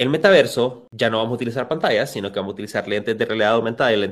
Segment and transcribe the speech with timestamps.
[0.00, 3.24] el metaverso ya no vamos a utilizar pantallas, sino que vamos a utilizar lentes de
[3.26, 4.10] realidad aumentada y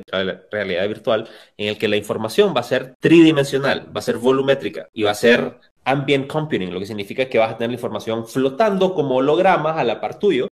[0.53, 1.27] realidad virtual,
[1.57, 5.13] en el que la información va a ser tridimensional, va a ser volumétrica y va
[5.13, 9.17] a ser ambient computing, lo que significa que vas a tener la información flotando como
[9.17, 10.49] hologramas a la par tuyo.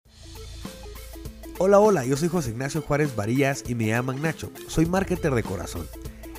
[1.57, 4.51] Hola, hola, yo soy José Ignacio Juárez Varillas y me llaman Nacho.
[4.69, 5.85] Soy marketer de corazón.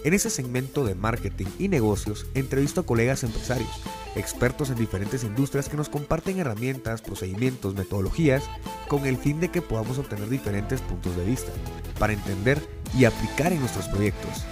[0.05, 3.69] En ese segmento de marketing y negocios entrevisto a colegas empresarios,
[4.17, 8.45] expertos en diferentes industrias que nos comparten herramientas, procedimientos, metodologías,
[8.89, 11.53] con el fin de que podamos obtener diferentes puntos de vista,
[11.99, 12.61] para entender
[12.99, 14.45] y aplicar en nuestros proyectos.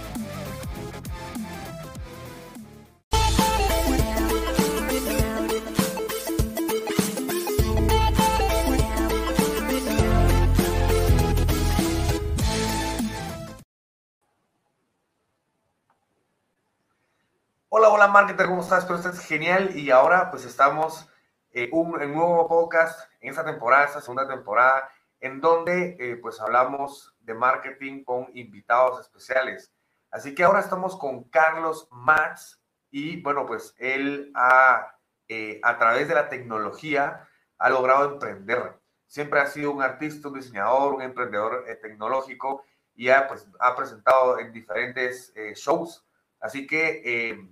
[17.77, 18.83] Hola, hola marketer, ¿cómo estás?
[18.83, 21.09] Espero estés genial y ahora pues estamos
[21.51, 24.87] eh, un, en un nuevo podcast en esta temporada, esta segunda temporada,
[25.19, 29.73] en donde eh, pues hablamos de marketing con invitados especiales.
[30.09, 34.95] Así que ahora estamos con Carlos Max y bueno pues él ha,
[35.27, 38.79] eh, a través de la tecnología ha logrado emprender.
[39.05, 44.39] Siempre ha sido un artista, un diseñador, un emprendedor tecnológico y ha, pues, ha presentado
[44.39, 46.05] en diferentes shows.
[46.39, 47.49] Así que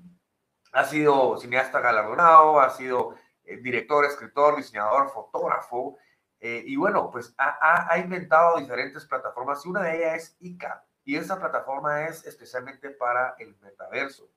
[0.73, 5.97] ha sido cineasta galardonado, ha sido eh, director, escritor, diseñador, fotógrafo,
[6.39, 11.16] eh, y bueno, pues ha, inventado diferentes plataformas y una de ellas es ICA, y
[11.16, 14.29] esa plataforma es especialmente para el metaverso.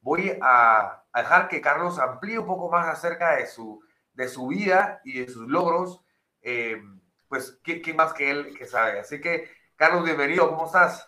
[0.00, 3.82] Voy a, dejar que Carlos amplíe un poco más acerca de su,
[4.14, 6.00] de su vida y de sus logros,
[6.40, 6.80] eh,
[7.28, 9.00] pues, ¿qué, ¿qué, más que él que sabe?
[9.00, 11.06] Así que, Carlos, bienvenido, ¿cómo estás?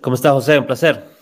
[0.00, 0.58] ¿Cómo estás, José?
[0.58, 1.17] Un placer.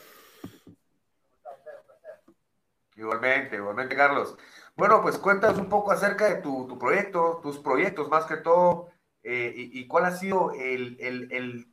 [2.96, 4.36] Igualmente, igualmente, Carlos.
[4.74, 8.90] Bueno, pues cuéntanos un poco acerca de tu, proyecto, tus proyectos más que todo,
[9.22, 11.66] eh, y, cuál ha sido el,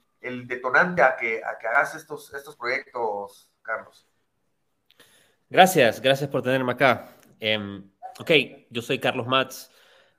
[0.47, 4.07] detonante a que, a que hagas estos, estos proyectos, Carlos.
[5.49, 7.15] Gracias, gracias por tenerme acá.
[7.39, 7.89] Em,
[8.19, 8.31] ok,
[8.69, 9.69] yo soy Carlos Matz,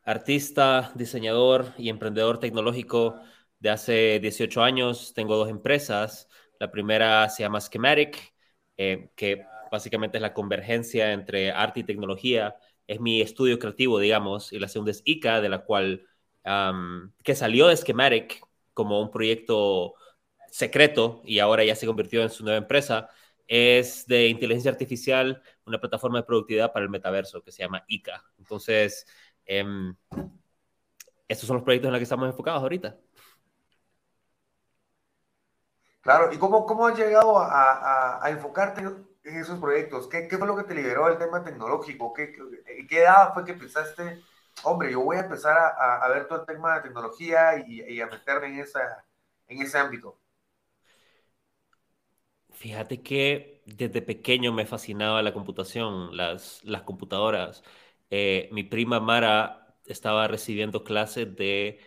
[0.05, 3.21] artista, diseñador y emprendedor tecnológico
[3.59, 5.13] de hace 18 años.
[5.15, 6.29] Tengo dos empresas.
[6.61, 8.35] La primera se llama Schematic,
[8.77, 14.53] eh, que básicamente es la convergencia entre arte y tecnología, es mi estudio creativo, digamos,
[14.53, 16.07] y la segunda es ICA, de la cual,
[17.23, 18.41] que salió de Schematic
[18.73, 19.95] como un proyecto
[20.51, 23.09] secreto y ahora ya se convirtió en su nueva empresa,
[23.49, 28.23] es de inteligencia artificial, una plataforma de productividad para el metaverso que se llama ICA.
[28.39, 29.07] Entonces,
[29.45, 29.95] em,
[31.27, 32.97] estos son los proyectos en los que estamos enfocados ahorita.
[36.03, 38.83] Claro, ¿y cómo, cómo has llegado a, a enfocarte
[39.25, 40.09] en esos proyectos?
[40.09, 42.13] ¿Qué, ¿Qué, fue lo que te liberó del tema tecnológico?
[42.13, 44.21] ¿Qué, qué, qué edad fue que pensaste,
[44.63, 48.01] hombre, yo voy a empezar a, a ver todo el tema de tecnología y, y,
[48.01, 49.05] a meterme en, esa,
[49.49, 50.21] en ese ámbito?
[52.51, 57.63] Fíjate que desde pequeño me fascinaba la computación, las, las computadoras.
[58.11, 61.81] Eh, mi prima Mara estaba recibiendo clases de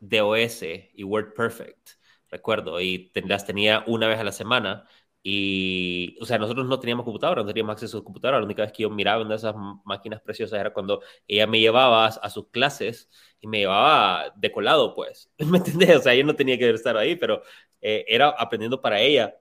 [0.00, 0.62] DOS
[0.94, 1.90] y WordPerfect,
[2.30, 4.86] recuerdo, y las tenía una vez a la semana
[5.22, 8.38] y, o sea, nosotros no teníamos computadora, no teníamos acceso a computadora.
[8.38, 9.54] La única vez que yo miraba una de esas
[9.84, 13.10] máquinas preciosas era cuando ella me llevaba a, sus clases
[13.40, 15.30] y me llevaba de colado, pues.
[15.38, 15.96] ¿Me entendés?
[15.98, 17.42] O sea, yo no tenía que estar ahí, pero
[17.80, 19.36] eh, era aprendiendo para ella.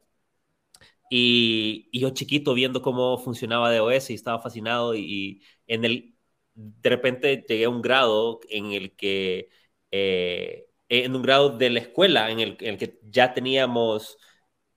[1.09, 6.15] Y, y, yo chiquito viendo cómo funcionaba DOS y estaba fascinado y, en el,
[6.53, 9.49] de repente llegué a un grado en el que,
[9.91, 14.17] eh, en un grado de la escuela en el, en el que ya teníamos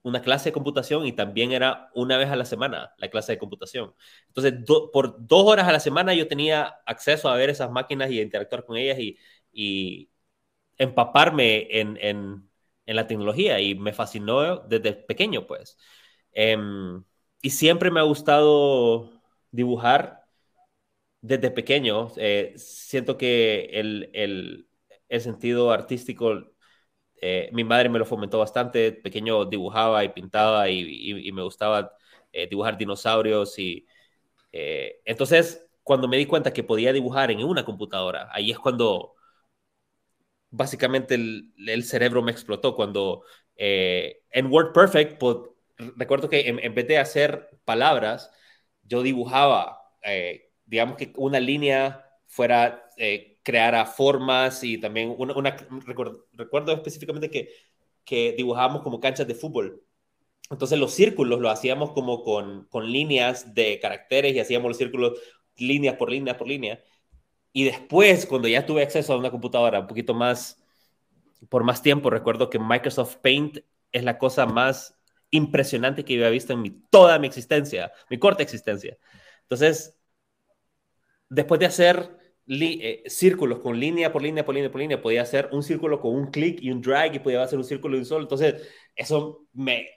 [0.03, 3.37] una clase de computación y también era una vez a la semana la clase de
[3.39, 3.95] computación.
[4.27, 4.53] Entonces,
[4.91, 8.65] por dos horas a la semana yo tenía acceso a ver esas máquinas y interactuar
[8.65, 9.17] con ellas y,
[9.51, 10.09] y
[10.77, 12.49] empaparme en, en,
[12.85, 15.77] en, la tecnología y me fascinó desde pequeño, pues.
[16.33, 17.03] Em,
[17.41, 19.11] y siempre me ha gustado
[19.51, 20.25] dibujar
[21.21, 22.11] desde pequeño.
[22.17, 24.67] Eh, siento que el, el,
[25.09, 26.52] el sentido artístico
[27.25, 31.95] eh, mi madre me lo fomentó bastante, pequeño dibujaba y pintaba y, me gustaba
[32.33, 33.87] eh, dibujar dinosaurios y
[34.51, 39.15] eh, entonces cuando me di cuenta que podía dibujar en una computadora, ahí es cuando
[40.49, 43.23] básicamente el, cerebro me explotó, cuando
[43.55, 45.37] en WordPerfect, pues,
[45.95, 48.31] recuerdo que en, en, vez de hacer palabras,
[48.83, 49.79] yo dibujaba,
[50.65, 52.89] digamos que una línea fuera
[53.43, 55.55] creara formas y también una,
[55.85, 57.49] recuerdo, específicamente que,
[58.05, 59.83] que dibujábamos como canchas de fútbol.
[60.49, 65.19] Entonces los círculos lo hacíamos como con, con líneas de caracteres y hacíamos los círculos
[65.57, 66.83] línea por línea por línea.
[67.53, 70.63] Y después, cuando ya tuve acceso a una computadora un poquito más,
[71.49, 73.59] por más tiempo, recuerdo que Microsoft Paint
[73.91, 74.97] es la cosa más
[75.29, 78.97] impresionante que había visto en mi, toda mi existencia, mi corta existencia.
[79.43, 79.99] Entonces,
[81.29, 85.49] después de hacer eh, círculos con línea por línea por línea por línea, podía hacer
[85.51, 88.05] un círculo con un clic y un drag y podía hacer un círculo de un
[88.05, 88.23] solo.
[88.23, 89.87] Entonces, eso me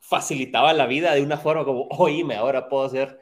[0.00, 3.20] facilitaba la vida de una forma como, oíme, ahora puedo hacer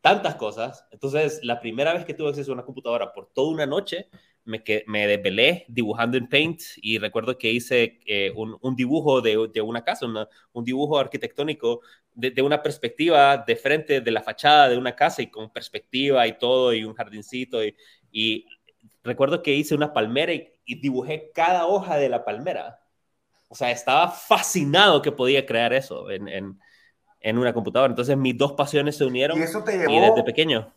[0.00, 0.86] tantas cosas.
[0.90, 4.08] Entonces, la primera vez que tuve acceso a una computadora por toda una noche,
[4.44, 9.20] me, que, me desvelé dibujando en Paint y recuerdo que hice eh, un, un, dibujo
[9.20, 10.06] de, de una casa,
[10.52, 11.82] un dibujo arquitectónico
[12.14, 16.26] de, de, una perspectiva de frente de la fachada de una casa y con perspectiva
[16.26, 17.76] y todo y un jardincito y,
[18.10, 18.46] y
[19.02, 22.80] recuerdo que hice una palmera y, y, dibujé cada hoja de la palmera.
[23.48, 26.60] O sea, estaba fascinado que podía crear eso en, en,
[27.20, 27.90] en una computadora.
[27.90, 29.92] Entonces mis dos pasiones se unieron y, eso te llevó...
[29.92, 30.72] y desde pequeño.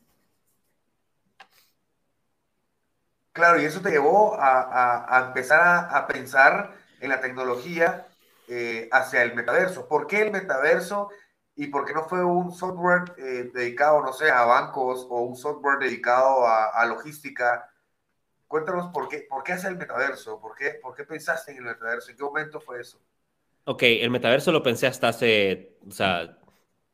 [3.33, 8.07] Claro, y eso te llevó a, a, a empezar a, a, pensar en la tecnología
[8.49, 9.87] eh, hacia el metaverso.
[9.87, 11.09] ¿Por qué el metaverso
[11.61, 15.35] y por qué no fue un software eh, dedicado, no sé, a bancos o un
[15.35, 17.71] software dedicado a, logística?
[18.47, 21.65] Cuéntanos por qué, por qué hace el metaverso, ¿Por qué, por qué pensaste en el
[21.65, 22.99] metaverso, en qué momento fue eso.
[23.65, 26.35] Ok, el metaverso lo pensé hasta hace, o sea,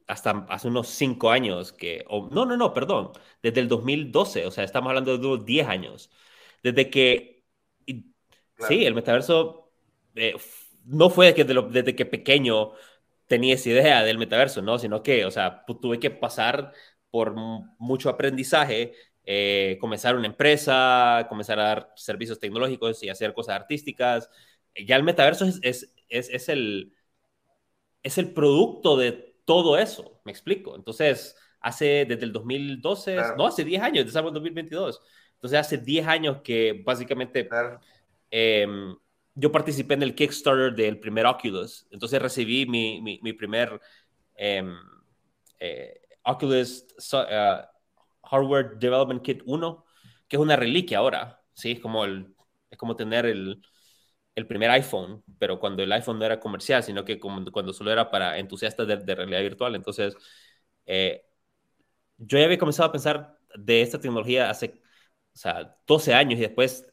[0.05, 4.51] hasta hace unos cinco años que, o, no, no, no, perdón, desde el 2012, o
[4.51, 6.11] sea, estamos hablando de unos 10 años
[6.61, 7.45] desde que,
[7.85, 8.67] claro.
[8.67, 9.71] sí, el metaverso
[10.15, 10.35] eh,
[10.83, 12.73] no fue que lo, desde que pequeño
[13.27, 14.79] tenía esa idea del metaverso, ¿no?
[14.79, 16.73] Sino que, o sea, tuve que pasar
[17.11, 17.35] por
[17.77, 18.93] mucho aprendizaje,
[19.23, 24.29] eh, comenzar una empresa, comenzar a dar servicios tecnológicos y hacer cosas artísticas.
[24.75, 26.93] Ya el metaverso es, es, es, es el,
[28.03, 30.75] es el producto de todo eso, me explico.
[30.75, 33.35] Entonces, hace desde el 2012, claro.
[33.37, 35.01] no, hace 10 años, desde el 2022
[35.37, 37.47] entonces, hace 10 años que básicamente
[38.31, 38.67] eh,
[39.37, 41.87] yo participé en el Kickstarter del primer Oculus.
[41.91, 43.79] Entonces, recibí mi, mi, primer
[44.35, 44.63] eh,
[45.59, 47.65] eh, Oculus uh,
[48.23, 49.85] Hardware Development Kit 1,
[50.27, 51.41] que es una reliquia ahora.
[51.53, 51.73] ¿sí?
[51.73, 52.33] Es, como el,
[52.71, 53.61] es como tener el,
[54.35, 57.91] el primer iPhone, pero cuando el iPhone no era comercial, sino que como, cuando solo
[57.91, 59.75] era para entusiastas de, de realidad virtual.
[59.75, 60.15] Entonces,
[60.87, 61.23] eh,
[62.17, 64.81] yo ya había comenzado a pensar de esta tecnología hace
[65.33, 66.87] o sea, 12 años y después,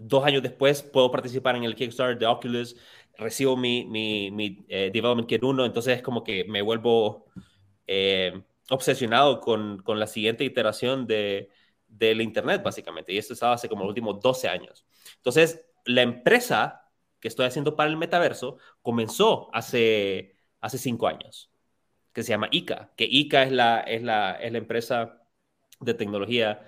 [0.00, 2.76] dos años después, puedo participar en el Kickstarter de Oculus,
[3.18, 7.26] recibo mi, mi, mi eh, Development Kit 1, entonces es como que me vuelvo
[7.86, 11.50] eh, obsesionado con, con, la siguiente iteración de,
[11.88, 13.12] del Internet, básicamente.
[13.12, 14.86] Y esto estaba hace como los últimos 12 años.
[15.16, 21.50] Entonces, la empresa que estoy haciendo para el metaverso comenzó hace, hace cinco años,
[22.12, 25.22] que se llama ICA, que ICA es la, es la, es la empresa
[25.80, 26.62] de tecnología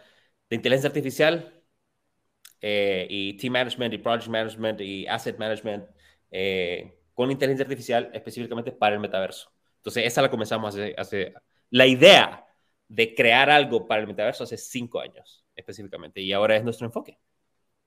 [0.51, 1.62] de inteligencia artificial
[2.65, 5.85] eh, y team management y project management y asset management
[6.31, 9.53] eh, con inteligencia artificial específicamente para el metaverso.
[9.79, 11.35] Entonces, esa la comenzamos hace, hace,
[11.71, 12.47] la idea
[12.87, 17.19] de crear algo para el metaverso hace cinco años específicamente y ahora es nuestro enfoque.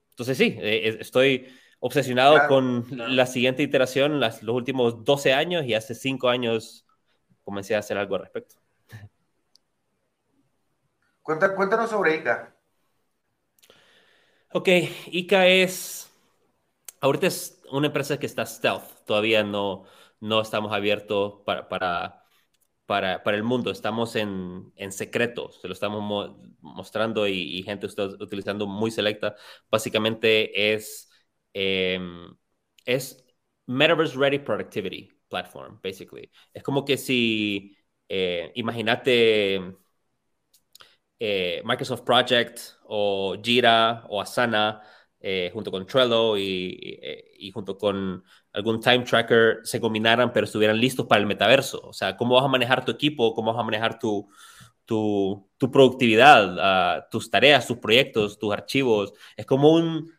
[0.10, 1.48] Entonces, sí, eh, estoy
[1.80, 3.12] obsesionado claro, con claro.
[3.12, 6.86] la siguiente iteración las, los últimos 12 años y hace cinco años
[7.44, 8.56] comencé a hacer algo al respecto.
[11.22, 12.54] Cuéntanos sobre ICA.
[14.57, 14.69] Ok,
[15.07, 16.09] ICA es,
[17.01, 19.83] ahorita es una empresa que está stealth, todavía no,
[20.21, 22.24] no estamos abiertos para, para,
[22.85, 27.63] para, para el mundo, estamos en, en, secreto, se lo estamos mo mostrando y, y,
[27.63, 29.35] gente está utilizando muy selecta.
[29.69, 31.09] Básicamente es,
[31.53, 32.00] eh,
[32.85, 33.25] es
[33.67, 36.31] Metaverse Ready Productivity Platform, basically.
[36.53, 37.77] Es como que si,
[38.09, 39.75] eh, imagínate
[41.19, 44.81] eh, Microsoft Project o Jira o Asana,
[45.19, 50.79] eh, junto con Trello eh, y, junto con algún time tracker, se combinaran, pero estuvieran
[50.79, 51.81] listos para el metaverso.
[51.81, 54.29] O sea, cómo vas a manejar tu equipo, cómo vas a manejar tu,
[54.86, 59.13] tu, tu productividad, uh, tus tareas, tus proyectos, tus archivos.
[59.36, 60.12] Es como un,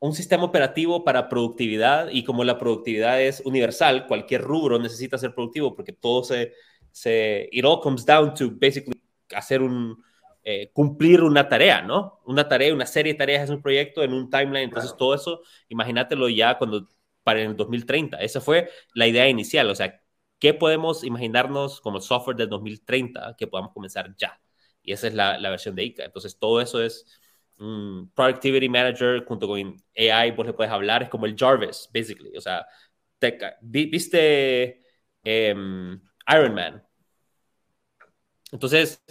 [0.00, 5.34] un sistema operativo para productividad y como la productividad es universal, cualquier rubro necesita ser
[5.34, 6.54] productivo porque todo se,
[6.92, 8.98] se it all comes down to basically
[9.34, 10.02] hacer un,
[10.50, 12.20] eh, cumplir una tarea, ¿no?
[12.24, 14.98] Una tarea, una serie de tareas es un proyecto en un timeline, entonces claro.
[14.98, 16.88] todo eso, imagínatelo ya cuando,
[17.22, 20.00] para el 2030, esa fue la idea inicial, o sea,
[20.38, 24.40] ¿qué podemos imaginarnos como software del 2030 que podamos comenzar ya?
[24.82, 27.04] Y esa es la, la versión de ICA, entonces todo eso es
[27.58, 32.36] un Productivity Manager junto con AI, vos le puedes hablar, es como el Jarvis, basically,
[32.36, 32.66] o sea,
[33.18, 34.80] te, ¿viste
[35.24, 36.00] um,
[36.32, 36.87] Iron Man?
[38.52, 39.02] Entonces,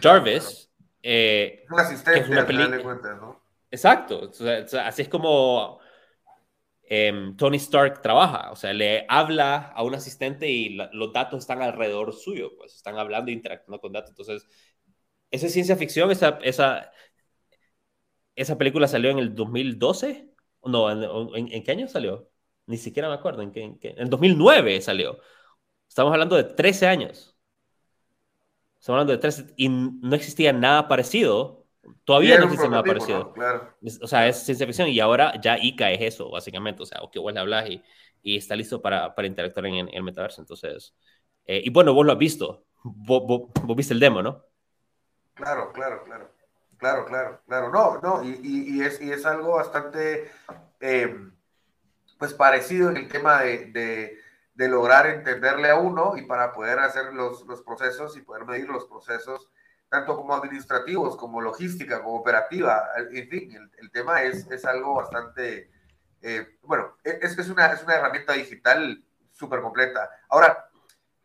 [0.00, 0.70] Jarvis
[1.02, 3.14] Eh, un asistente, es una película.
[3.20, 3.40] ¿no?
[3.70, 4.30] Exacto.
[4.84, 5.80] así es como
[6.84, 8.50] em, Tony Stark trabaja.
[8.50, 12.52] O sea, le habla a un asistente y los datos están alrededor suyo.
[12.56, 14.10] Pues están hablando e interactuando con datos.
[14.10, 14.46] Entonces,
[15.30, 16.10] esa es ciencia ficción.
[16.10, 16.92] Esa, esa,
[18.34, 20.32] esa película salió en el 2012.
[20.64, 20.90] No,
[21.36, 22.30] ¿en, qué año salió?
[22.66, 23.42] Ni siquiera me acuerdo.
[23.42, 25.18] ¿En, qué, en, en 2009 salió.
[25.88, 27.35] Estamos hablando de 13 años.
[28.86, 31.66] Estamos hablando de 13 y no existía nada parecido.
[32.04, 33.34] Todavía no existe nada parecido.
[34.00, 36.84] O sea, es ciencia ficción y ahora ya ICA es eso, básicamente.
[36.84, 37.82] O sea, o que vos le hablas y,
[38.22, 40.40] y está listo para, para interactuar en, el metaverso.
[40.40, 40.94] Entonces,
[41.46, 42.64] eh, y bueno, vos lo has visto.
[42.84, 44.44] Vos, vos, viste el demo, ¿no?
[45.34, 46.30] Claro, claro, claro.
[46.76, 47.72] Claro, claro, claro.
[47.72, 50.30] No, no, y, y, es, y es algo bastante,
[50.78, 51.12] eh,
[52.20, 54.25] pues parecido en el tema de de
[54.56, 58.86] lograr entenderle a uno y para poder hacer los, los procesos y poder medir los
[58.86, 59.50] procesos,
[59.88, 62.88] tanto como administrativos, como logística, como operativa.
[63.10, 65.70] En fin, el, el tema es, es, algo bastante,
[66.22, 70.10] eh, bueno, e, es, es, una, es una herramienta digital súper completa.
[70.28, 70.70] Ahora,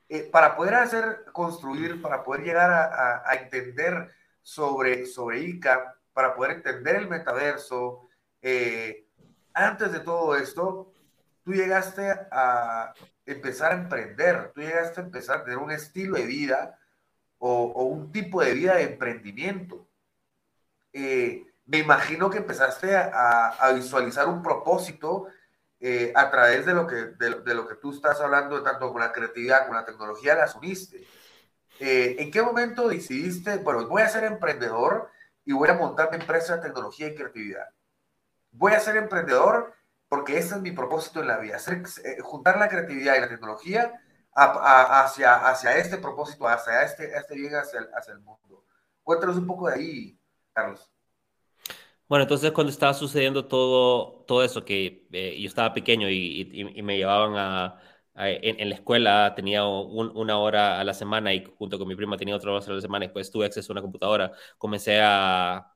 [0.09, 6.35] eh, para poder hacer, construir, para poder llegar a, a, entender sobre, sobre ICA, para
[6.35, 8.09] poder entender el metaverso,
[8.41, 9.07] eh,
[9.53, 10.93] antes de todo esto,
[11.43, 12.93] tú llegaste a,
[13.33, 16.79] empezar a emprender, tú llegaste a empezar a tener un estilo de vida
[17.37, 19.87] o, un tipo de vida de emprendimiento.
[20.93, 25.27] Eh, me imagino que empezaste a, visualizar un propósito
[25.79, 29.11] eh, a través de lo, que, de, lo que tú estás hablando, tanto con la
[29.11, 31.07] creatividad, con la tecnología, la uniste.
[31.79, 35.09] Eh, ¿En qué momento decidiste, bueno, voy a ser emprendedor
[35.45, 37.69] y voy a montar mi empresa de tecnología y creatividad?
[38.51, 39.73] Voy a ser emprendedor
[40.11, 43.93] porque ese es mi propósito en la vida, eh, juntar la creatividad y la tecnología
[44.33, 48.65] hacia, hacia este propósito, hacia este, este bien, hacia el, hacia el mundo.
[49.03, 50.19] Cuéntanos un poco de ahí,
[50.51, 50.91] Carlos.
[52.09, 56.97] Bueno, entonces cuando estaba sucediendo todo, todo eso, que eh, yo estaba pequeño y, me
[56.97, 57.79] llevaban a,
[58.15, 62.35] en, la escuela, tenía una hora a la semana y junto con mi prima tenía
[62.35, 65.70] otra hora a la semana y después tuve acceso a una computadora, comencé a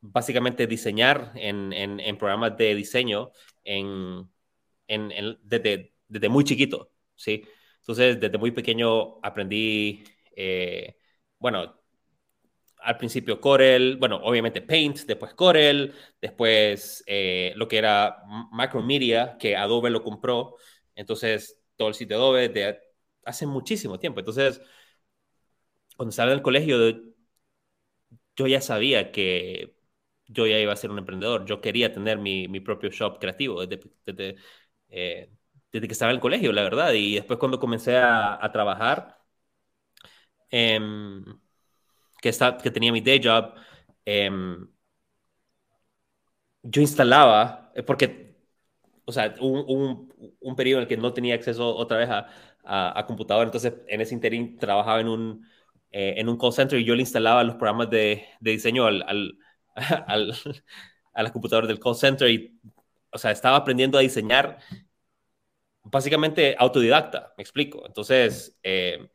[0.00, 3.32] básicamente diseñar en, en programas de diseño
[3.64, 4.30] en,
[5.42, 7.44] desde, desde, muy chiquito, ¿sí?
[7.80, 10.04] Entonces, desde muy pequeño aprendí,
[10.36, 10.96] eh,
[11.38, 11.80] bueno,
[12.82, 19.56] al principio Corel, bueno, obviamente Paint, después Corel, después eh, lo que era Macromedia, que
[19.56, 20.56] Adobe lo compró,
[20.94, 22.80] entonces todo el sitio Adobe
[23.24, 24.20] hace muchísimo tiempo.
[24.20, 24.60] Entonces,
[25.96, 26.76] cuando estaba en el colegio,
[28.36, 29.76] yo ya sabía que
[30.30, 31.44] yo ya iba a ser un emprendedor.
[31.46, 34.36] Yo quería tener mi, mi propio shop creativo desde, desde,
[34.88, 35.30] eh,
[35.72, 36.92] desde, que estaba en el colegio, la verdad.
[36.92, 39.18] Y después cuando comencé a, a trabajar,
[40.50, 41.24] em,
[42.22, 43.54] que, está, que tenía mi day job,
[44.04, 44.68] em,
[46.62, 48.36] yo instalaba, eh, porque,
[49.04, 52.28] o sea, un, un, un, periodo en el que no tenía acceso otra vez a,
[52.64, 55.46] a, a computador, entonces en ese interín trabajaba en un,
[55.92, 59.38] eh, en un call center y yo le instalaba los programas de, de diseño al
[60.06, 60.34] al,
[61.12, 62.60] a la computadora del call center y,
[63.10, 64.58] o sea, estaba aprendiendo a diseñar
[65.84, 67.86] básicamente autodidacta, me explico.
[67.86, 69.08] Entonces, eh,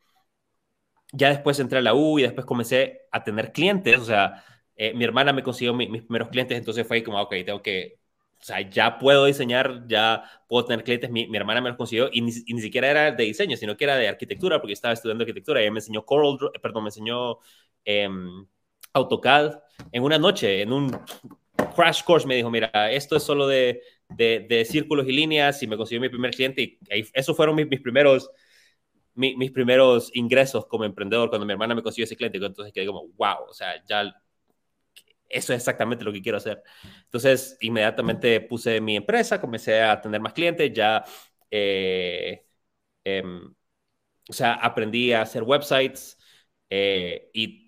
[1.13, 4.43] ya después entré a la U y después comencé a tener clientes, o sea,
[4.75, 7.99] eh, mi hermana me consiguió mis primeros clientes, entonces fue como, ok, tengo que,
[8.39, 12.09] o sea, ya puedo diseñar, ya puedo tener clientes, mi, mi hermana me los consiguió
[12.11, 15.61] y ni, siquiera era de diseño, sino que era de arquitectura, porque estaba estudiando arquitectura,
[15.61, 17.39] ella me enseñó Coral, perdón, me enseñó...
[17.85, 18.47] Em,
[18.95, 19.59] AutoCAD
[19.91, 20.97] en una noche, en un
[21.75, 25.77] crash course, me dijo, mira, esto es solo de, de, círculos y líneas y me
[25.77, 26.79] consiguió mi primer cliente y,
[27.13, 28.29] esos fueron mis, mis primeros
[29.15, 32.37] mis, primeros ingresos como emprendedor cuando mi hermana me consiguió ese cliente.
[32.37, 34.13] Entonces quedé como, wow, o sea, ya
[35.29, 36.63] eso es exactamente lo que quiero hacer.
[37.05, 41.03] Entonces, inmediatamente puse mi empresa, comencé a tener más clientes, ya,
[41.51, 42.45] eh,
[43.03, 43.53] em,
[44.29, 46.17] o sea, aprendí a hacer websites
[46.69, 47.64] eh, y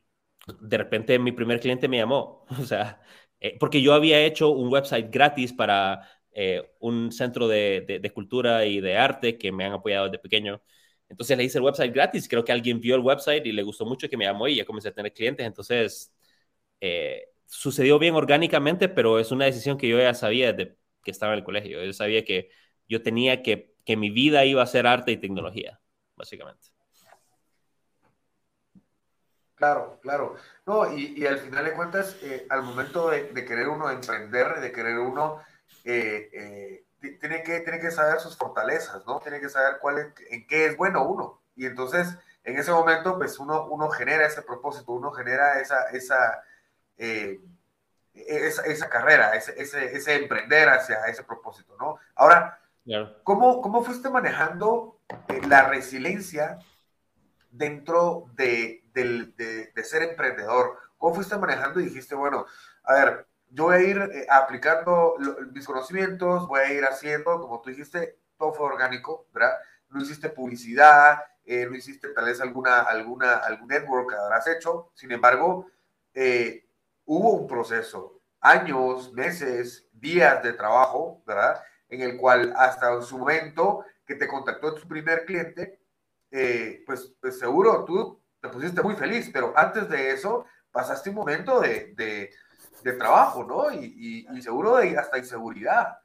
[0.62, 3.02] de repente mi primer cliente me llamó, o sea,
[3.40, 6.02] eh, porque yo había hecho un website gratis para
[6.32, 10.62] eh, un centro de, cultura y de arte que me han apoyado desde pequeño.
[11.10, 13.86] Entonces le hice el website gratis, creo que alguien vio el website y le gustó
[13.86, 15.46] mucho que me llamó y ya comencé a tener clientes.
[15.46, 16.14] Entonces,
[16.82, 21.34] eh, sucedió bien orgánicamente, pero es una decisión que yo ya sabía desde que estaba
[21.34, 21.84] en el colegio.
[21.84, 22.50] Yo sabía que
[22.88, 25.82] yo tenía que, que mi vida iba a ser arte y tecnología,
[26.16, 26.70] básicamente.
[29.58, 30.36] Claro, claro.
[30.68, 35.00] No, y, al final de cuentas, eh, al momento de, querer uno emprender, de querer
[35.00, 35.42] uno,
[35.84, 39.20] eh, eh, tiene, que, tiene que saber sus fortalezas, ¿no?
[39.20, 41.42] Tiene que saber cuál en qué es bueno uno.
[41.56, 46.44] Y entonces, en ese momento, pues uno, uno genera ese propósito, uno genera esa, esa,
[46.96, 51.98] esa, esa, carrera, ese, ese, ese, emprender hacia ese propósito, ¿no?
[52.14, 52.60] Ahora,
[53.24, 55.00] ¿cómo, ¿cómo fuiste manejando
[55.48, 56.60] la resiliencia
[57.50, 60.78] dentro de, de, de, ser emprendedor?
[60.98, 62.46] ¿Cómo fuiste manejando y dijiste, bueno,
[62.84, 65.16] a ver, yo voy a ir eh, aplicando
[65.52, 69.58] mis conocimientos, voy a ir haciendo, como tú dijiste, todo fue orgánico, ¿verdad?
[69.90, 74.92] No hiciste publicidad, eh, no hiciste tal vez alguna, alguna, algún network que habrás hecho,
[74.94, 75.68] sin embargo,
[76.14, 76.66] eh,
[77.06, 81.62] hubo un proceso, años, meses, días de trabajo, ¿verdad?
[81.90, 85.80] En el cual hasta su momento que te contactó tu primer cliente,
[86.30, 91.60] pues, pues, seguro tú te pusiste muy feliz, pero antes de eso pasaste un momento
[91.60, 92.30] de
[92.84, 93.72] de trabajo, ¿no?
[93.72, 96.00] Y, seguro de hasta inseguridad.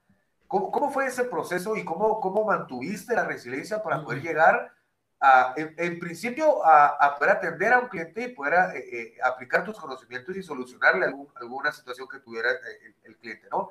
[0.47, 4.73] ¿Cómo, ¿Cómo, fue ese proceso y cómo, cómo mantuviste la resiliencia para poder llegar
[5.21, 9.65] a, en, principio, a, a, poder atender a un cliente y poder eh, eh, aplicar
[9.65, 13.71] tus conocimientos y solucionarle algún, alguna situación que tuviera eh, el, cliente, ¿no?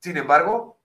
[0.00, 0.80] Sin embargo,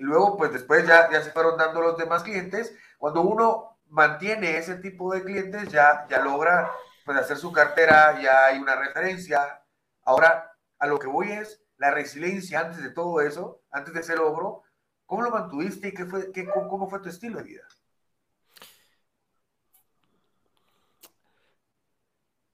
[0.00, 2.74] luego, pues después ya, ya se fueron dando los demás clientes.
[2.98, 6.70] Cuando uno mantiene ese tipo de clientes, ya, ya logra
[7.04, 9.62] pues, hacer su cartera, ya hay una referencia,
[10.04, 14.16] Ahora, a lo que voy es la resiliencia antes de todo eso, antes de ese
[14.16, 14.62] logro,
[15.06, 17.66] ¿cómo lo mantuviste y qué fue, qué, cómo fue tu estilo de vida?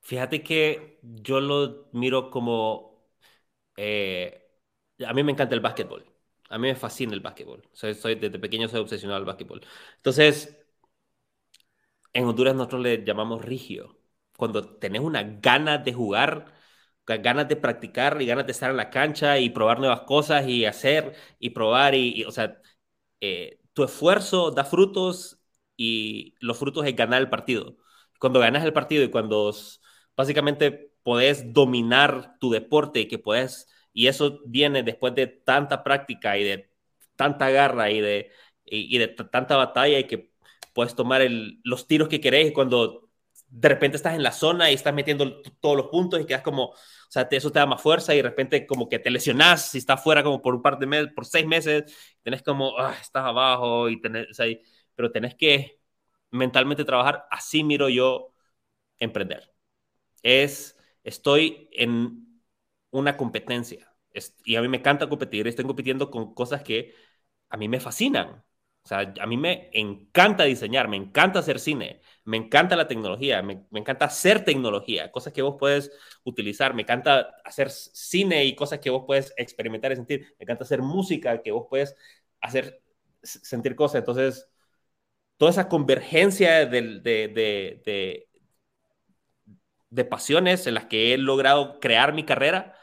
[0.02, 3.06] Fíjate que yo lo miro como...
[3.76, 4.42] Eh,
[5.06, 6.04] a mí me encanta el básquetbol.
[6.48, 7.68] A mí me fascina el básquetbol.
[7.72, 9.60] Soy, soy, desde pequeño soy obsesionado al básquetbol.
[9.96, 10.57] Entonces,
[12.18, 13.98] en Honduras nosotros le llamamos rigio.
[14.36, 16.52] Cuando tenés una gana de jugar,
[17.06, 20.64] ganas de practicar y ganas de estar en la cancha y probar nuevas cosas y
[20.66, 22.60] hacer y probar y, o sea,
[23.20, 25.40] eh, tu esfuerzo da frutos
[25.76, 27.76] y los frutos es ganar el partido.
[28.20, 29.54] Cuando ganas el partido y cuando
[30.16, 36.36] básicamente podés dominar tu deporte y que puedes, y eso viene después de tanta práctica
[36.38, 36.72] y de
[37.16, 38.32] tanta garra y de,
[38.64, 40.27] y, de tanta batalla y que
[40.78, 41.22] puedes tomar
[41.64, 43.10] los tiros que querés cuando
[43.48, 46.66] de repente estás en la zona y estás metiendo todos los puntos y quedas como,
[46.66, 46.74] o
[47.10, 50.02] sea, eso te da más fuerza y de repente como que te lesionas si estás
[50.02, 53.88] fuera como por un par de meses, por seis meses, tenés como, ah, estás abajo
[53.88, 54.44] y tenés, o
[54.94, 55.80] pero tenés que
[56.30, 57.26] mentalmente trabajar.
[57.30, 58.34] Así miro yo
[58.98, 59.52] emprender.
[60.22, 62.42] Es, estoy en
[62.90, 63.94] una competencia
[64.44, 66.94] y a mí me encanta competir, estoy compitiendo con cosas que
[67.50, 68.44] a mí me fascinan.
[68.88, 73.42] O sea, a mí me encanta diseñar, me encanta hacer cine, me encanta la tecnología,
[73.42, 75.92] me, encanta hacer tecnología, cosas que vos puedes
[76.24, 80.64] utilizar, me encanta hacer cine y cosas que vos puedes experimentar y sentir, me encanta
[80.64, 81.94] hacer música que vos puedes
[82.40, 82.82] hacer
[83.22, 83.98] sentir cosas.
[83.98, 84.48] Entonces,
[85.36, 87.28] toda esa convergencia de, de,
[87.84, 88.28] de,
[89.90, 92.74] de pasiones en las que he logrado crear mi carrera,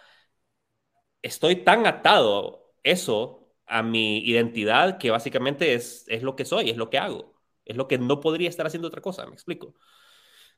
[1.23, 6.77] estoy tan atado eso a mi identidad, que básicamente es, es lo que soy, es
[6.77, 9.75] lo que hago, es lo que no podría estar haciendo otra cosa, me explico.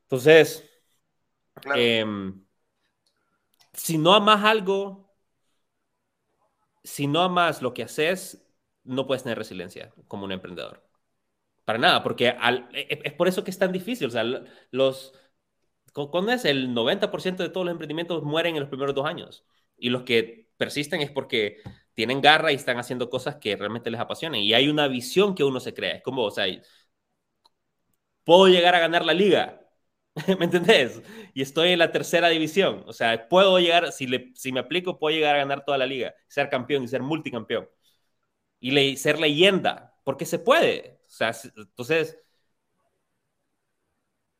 [0.04, 0.70] Entonces,
[1.76, 2.46] em,
[3.74, 5.13] si no amas algo,
[6.84, 8.46] si no amas lo que haces,
[8.84, 10.84] no puedes tener resiliencia como un emprendedor.
[11.65, 12.36] Para nada, porque e,
[12.74, 14.08] e, es por eso que es tan difícil.
[14.08, 14.24] O sea,
[14.72, 15.13] los,
[15.93, 19.46] con es el 90% de todos los emprendimientos mueren en los primeros dos años.
[19.78, 21.58] Y los que persisten es porque
[21.98, 24.40] tienen garra y están haciendo cosas que realmente les apasionan.
[24.42, 25.96] Y hay una visión que uno se crea.
[25.96, 26.46] Es como, o sea,
[28.24, 29.62] puedo llegar a ganar la liga.
[30.40, 31.02] ¿Me entendés?
[31.34, 32.84] Y estoy en la tercera división.
[32.88, 35.86] O sea, puedo llegar, si, le, si me aplico, puedo llegar a ganar toda la
[35.86, 37.70] liga, ser campeón y ser multicampeón.
[38.60, 41.02] Y le, ser leyenda, porque se puede.
[41.08, 42.18] O sea, entonces,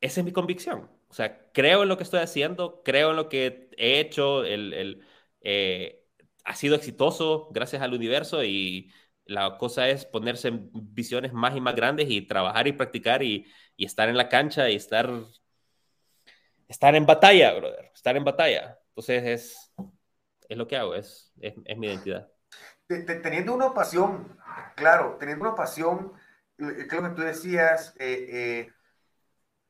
[0.00, 0.90] esa es mi convicción.
[1.08, 4.72] O sea, creo en lo que estoy haciendo, creo en lo que he hecho, el,
[4.74, 5.06] el
[5.40, 5.97] eh,
[6.48, 8.90] ha sido exitoso gracias al universo y
[9.26, 13.46] la cosa es ponerse en visiones más y más grandes y trabajar y practicar y,
[13.76, 15.10] y estar en la cancha y estar,
[16.66, 18.78] estar en batalla, brother, estar en batalla.
[18.88, 19.72] Entonces es,
[20.48, 22.32] es lo que hago, es, es, es mi identidad.
[22.86, 24.38] Teniendo una pasión,
[24.74, 26.14] claro, teniendo una pasión,
[26.56, 28.72] creo que tú decías, eh, eh,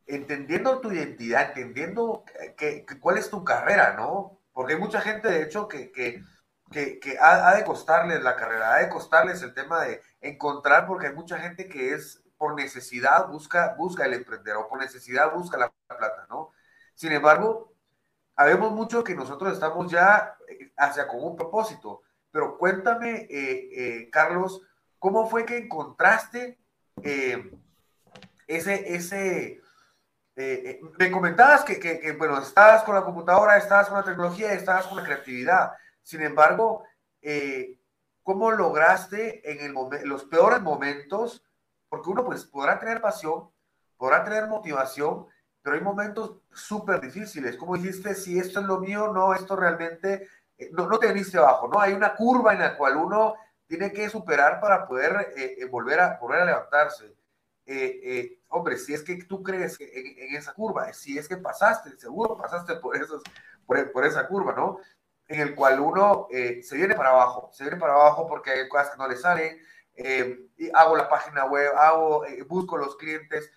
[0.06, 2.24] entendiendo tu identidad, entendiendo
[2.56, 4.40] que, cuál es tu carrera, ¿no?
[4.52, 6.22] Porque hay mucha gente, de hecho, que, que
[6.70, 11.14] que, ha, de costarles la carrera, ha de costarles el tema de encontrar, porque hay
[11.14, 15.72] mucha gente que es por necesidad busca, busca el emprender o por necesidad busca la
[15.88, 16.52] plata, ¿no?
[16.94, 17.72] Sin embargo,
[18.36, 24.10] habemos mucho que nosotros estamos ya eh, hacia con un propósito, pero cuéntame, eh, eh,
[24.10, 24.62] Carlos,
[24.98, 26.58] ¿cómo fue que encontraste
[28.46, 29.60] ese, ese,
[30.40, 34.86] eh, me comentabas que, que, bueno, estabas con la computadora, estabas con la tecnología, estabas
[34.86, 35.72] con la creatividad.
[36.08, 36.84] Sin embargo,
[38.22, 41.44] ¿cómo lograste en el los peores momentos?
[41.90, 43.50] Porque uno pues podrá tener pasión,
[43.98, 45.26] podrá tener motivación,
[45.60, 47.58] pero hay momentos súper difíciles.
[47.58, 50.26] Como dijiste, si esto es lo mío, no, esto realmente,
[50.70, 51.78] no, no te viniste abajo, ¿no?
[51.78, 53.34] Hay una curva en la cual uno
[53.66, 55.34] tiene que superar para poder
[55.70, 57.18] volver, a, volver a levantarse.
[57.66, 61.98] Eh, eh, hombre, si es que tú crees en, esa curva, si es que pasaste,
[61.98, 63.22] seguro pasaste por, esos,
[63.66, 64.78] por, esa curva, ¿no?
[65.28, 68.68] En el cual uno eh, se viene para abajo, se viene para abajo porque hay
[68.68, 69.58] cosas que no le salen,
[70.56, 73.50] y hago la página web, hago, busco los clientes,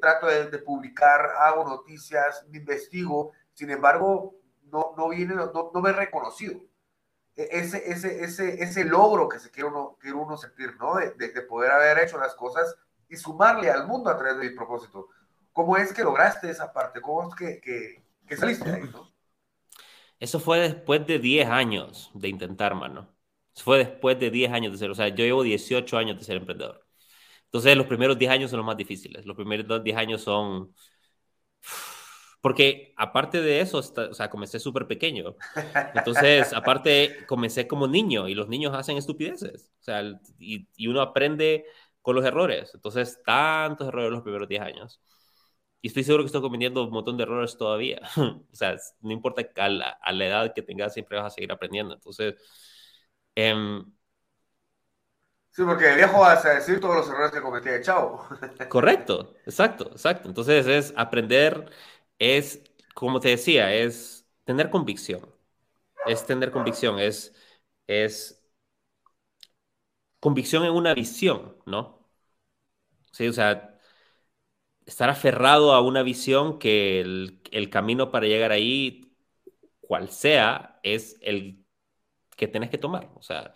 [0.00, 4.36] trato de, publicar, hago noticias, investigo, sin embargo,
[4.70, 6.60] no, no viene, no, no me he reconocido
[7.34, 10.96] e, ese, ese, ese, ese logro que se quiere uno, quiere uno sentir, ¿no?
[10.96, 12.76] De, de, de, poder haber hecho las cosas
[13.08, 15.08] y sumarle al mundo a través de mi propósito.
[15.52, 17.00] ¿Cómo es que lograste esa parte?
[17.00, 17.60] ¿Cómo es que,
[18.26, 18.92] que, saliste de ahí?
[20.22, 23.12] Eso fue después de 10 años de intentar, mano.
[23.56, 26.22] Eso fue después de 10 años de ser, o sea, yo llevo 18 años de
[26.24, 26.86] ser emprendedor.
[27.46, 29.26] Entonces, los primeros 10 años son los más difíciles.
[29.26, 30.72] Los primeros 10 años son...
[32.40, 35.34] Porque aparte de eso, o sea, comencé súper pequeño.
[35.92, 39.72] Entonces, aparte, comencé como niño y los niños hacen estupideces.
[39.80, 40.04] O sea,
[40.38, 41.64] y, y uno aprende
[42.00, 42.70] con los errores.
[42.74, 45.00] Entonces, tantos errores los primeros 10 años.
[45.82, 48.00] Y estoy seguro que estoy cometiendo un montón de errores todavía.
[48.16, 51.52] o sea, no importa a la, a la, edad que tengas, siempre vas a seguir
[51.52, 51.94] aprendiendo.
[51.94, 52.36] Entonces,
[53.36, 53.82] eh,
[55.50, 58.26] Sí, porque el viejo vas a decir todos los errores que cometí de chavo.
[58.68, 60.28] correcto, exacto, exacto.
[60.28, 61.70] Entonces es aprender,
[62.18, 62.62] es,
[62.94, 65.28] como te decía, es tener convicción.
[66.06, 67.34] Es tener convicción, es,
[67.86, 68.42] es
[70.20, 72.08] convicción en una visión, ¿no?
[73.12, 73.71] Sí, o sea,
[74.86, 79.14] estar aferrado a una visión que el, camino para llegar ahí,
[79.80, 81.64] cual sea, es el
[82.36, 83.10] que tenés que tomar.
[83.16, 83.54] O sea,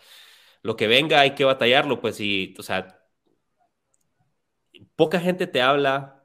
[0.62, 3.00] lo que venga hay que batallarlo, pues, y, o sea,
[4.96, 6.24] poca gente te habla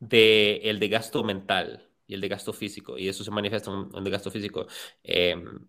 [0.00, 4.06] de el de gasto mental y el de gasto físico, y eso se manifiesta en
[4.06, 4.66] el gasto físico.
[5.02, 5.68] Em,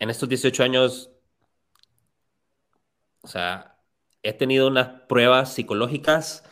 [0.00, 1.10] en estos 18 años
[3.28, 3.76] o sea,
[4.22, 6.44] he tenido unas pruebas psicológicas,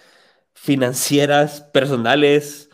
[0.56, 2.70] financieras, personales,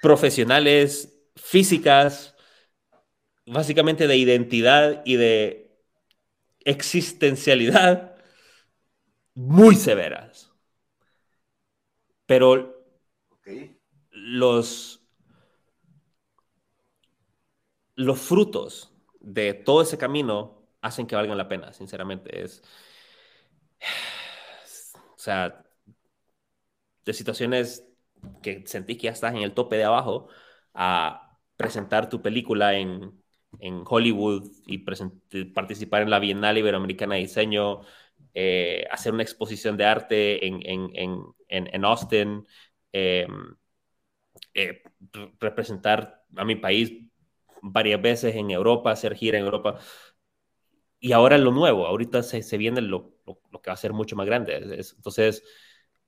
[0.00, 2.34] profesionales, físicas,
[3.44, 5.78] básicamente de identidad y de
[6.64, 8.16] existencialidad
[9.34, 10.50] muy severas.
[12.24, 12.74] Pero
[14.10, 15.00] los,
[17.94, 22.42] los frutos de todo ese camino hacen que valgan la pena, sinceramente.
[22.42, 22.62] Es,
[24.94, 25.65] o sea,
[27.06, 27.88] de situaciones
[28.42, 30.28] que sentís que ya estás en el tope de abajo,
[30.74, 33.22] a presentar tu película en,
[33.60, 37.80] en Hollywood y participar en la Bienal Iberoamericana de Diseño,
[38.34, 42.46] eh, hacer una exposición de arte en, en, en, Austin,
[42.92, 43.56] em,
[44.54, 44.82] eh,
[45.40, 46.92] representar a mi país
[47.62, 49.78] varias veces en Europa, hacer gira en Europa
[51.00, 54.16] y ahora lo nuevo, ahorita se, se viene lo, lo, que va a ser mucho
[54.16, 54.56] más grande.
[54.56, 55.42] entonces,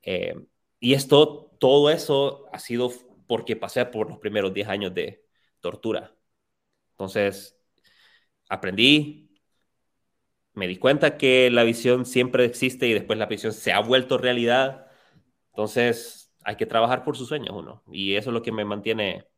[0.02, 0.34] eh,
[0.80, 2.90] y esto, todo eso ha sido
[3.26, 5.24] porque pasé por los primeros 10 años de
[5.60, 6.14] tortura.
[6.92, 7.58] Entonces,
[8.48, 9.28] aprendí,
[10.54, 14.18] me di cuenta que la visión siempre existe y después la visión se ha vuelto
[14.18, 14.86] realidad.
[15.50, 17.82] Entonces, hay que trabajar por sus sueños uno.
[17.92, 19.28] Y eso es lo que me mantiene,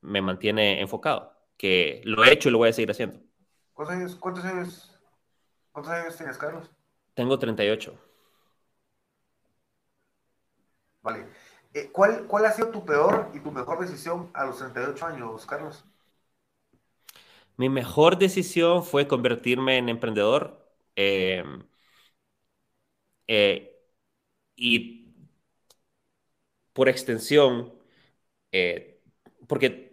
[0.00, 3.20] me mantiene enfocado, que lo he hecho y lo voy a seguir haciendo.
[3.72, 5.00] ¿Cuántos años, cuántos años,
[5.72, 6.70] cuántos años tienes, Carlos?
[7.14, 8.09] Tengo 38.
[11.02, 11.26] Vale.
[11.74, 15.46] Eh, ¿cuál, ¿Cuál ha sido tu peor y tu mejor decisión a los 38 años,
[15.46, 15.84] Carlos?
[17.56, 20.66] Mi mejor decisión fue convertirme en emprendedor.
[20.96, 21.44] Eh,
[23.26, 23.70] eh,
[24.56, 25.06] y
[26.72, 27.72] por extensión,
[29.48, 29.90] porque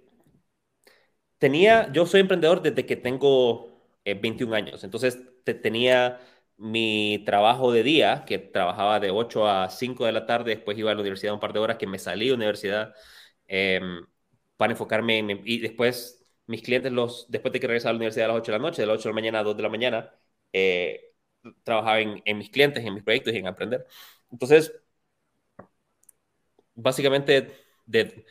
[1.38, 4.84] tenía, yo soy emprendedor desde que tengo 21 eh, años.
[4.84, 5.20] Entonces
[5.62, 6.20] tenía
[6.58, 10.91] mi trabajo de día, que trabajaba de 8 a 5 de la tarde, después iba
[10.91, 12.93] a la universidad un par de horas, que me salí de universidad
[13.48, 14.06] em,
[14.58, 15.41] para enfocarme en...
[15.46, 18.52] Y después mis clientes, los, después de que regresaba a la universidad a las 8
[18.52, 20.12] de la noche, de las 8 de la mañana a 2 de la mañana,
[20.54, 21.13] eh,
[21.63, 23.86] trabajaba en, en, mis clientes, en mis proyectos y en aprender.
[24.32, 24.74] Entonces,
[26.76, 27.52] básicamente,
[27.86, 28.26] de,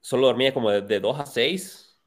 [0.00, 1.98] solo dormía como de, de 2 a 6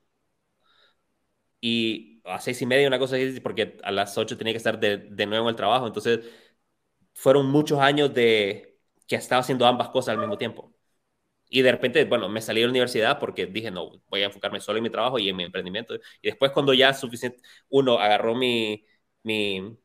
[1.60, 4.80] y a seis y media, una cosa así, porque a las ocho tenía que estar
[4.80, 5.88] de, de nuevo en el trabajo.
[5.88, 6.22] Entonces,
[7.14, 10.74] fueron muchos años de que estaba haciendo ambas cosas al mismo tiempo.
[11.50, 14.60] Y de repente, bueno, me salí de la universidad porque dije, no, voy a enfocarme
[14.62, 15.96] solo en mi trabajo y en mi emprendimiento.
[16.22, 18.86] Y después cuando ya suficiente, uno agarró mi,
[19.24, 19.78] mi,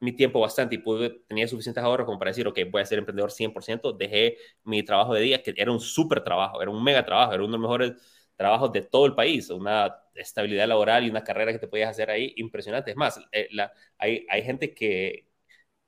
[0.00, 2.98] mi tiempo bastante y pude, tenía suficientes ahorros como para decir, ok, voy a ser
[2.98, 7.04] emprendedor 100%, dejé mi trabajo de día, que era un súper trabajo, era un mega
[7.04, 7.92] trabajo, era uno de los mejores
[8.38, 12.10] trabajos de todo el país, una estabilidad laboral y una carrera que te podías hacer
[12.10, 12.92] ahí impresionante.
[12.92, 15.28] Es más, eh, la, hay, hay gente que,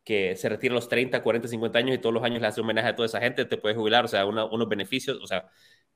[0.05, 2.61] que se retira a los 30, 40, 50 años y todos los años le hace
[2.63, 5.51] homenaje a toda esa gente, te puedes jubilar, o sea, unos beneficios, o sea,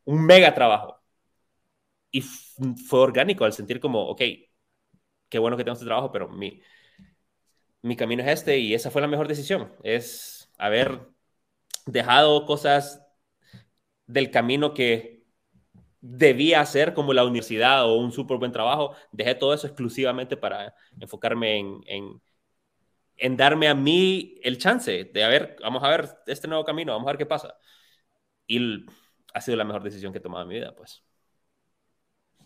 [0.04, 1.00] un mega trabajo.
[2.10, 4.22] Y fue orgánico al sentir como, ok,
[5.28, 6.60] qué bueno que tengo este trabajo, pero mi,
[7.82, 11.00] mi camino es este y esa fue la mejor decisión, es haber
[11.86, 13.02] dejado cosas
[14.06, 15.13] del camino que
[16.06, 20.74] debía hacer como la universidad o un súper buen trabajo, dejé todo eso exclusivamente para
[21.00, 22.20] enfocarme en
[23.16, 26.92] en darme a mí el chance de, a ver, vamos a ver este nuevo camino,
[26.92, 27.56] vamos a ver qué pasa.
[28.46, 28.86] Y
[29.34, 31.04] ha sido la mejor decisión que he tomado en mi vida, pues.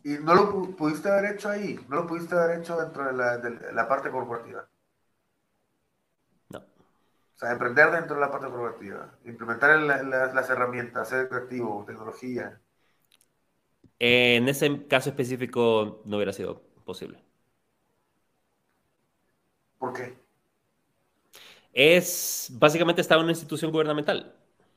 [0.02, 1.78] ¿Y no lo pudiste haber hecho ahí?
[1.88, 4.68] ¿No lo pudiste haber hecho dentro de la, de la parte corporativa?
[6.50, 6.60] No.
[7.36, 12.60] O sea, emprender dentro de la parte corporativa, implementar las herramientas, ser creativo, tecnología.
[14.00, 17.22] En ese caso específico no hubiera sido posible.
[19.78, 20.16] ¿Por qué?
[21.72, 24.34] es básicamente estaba en una institución gubernamental,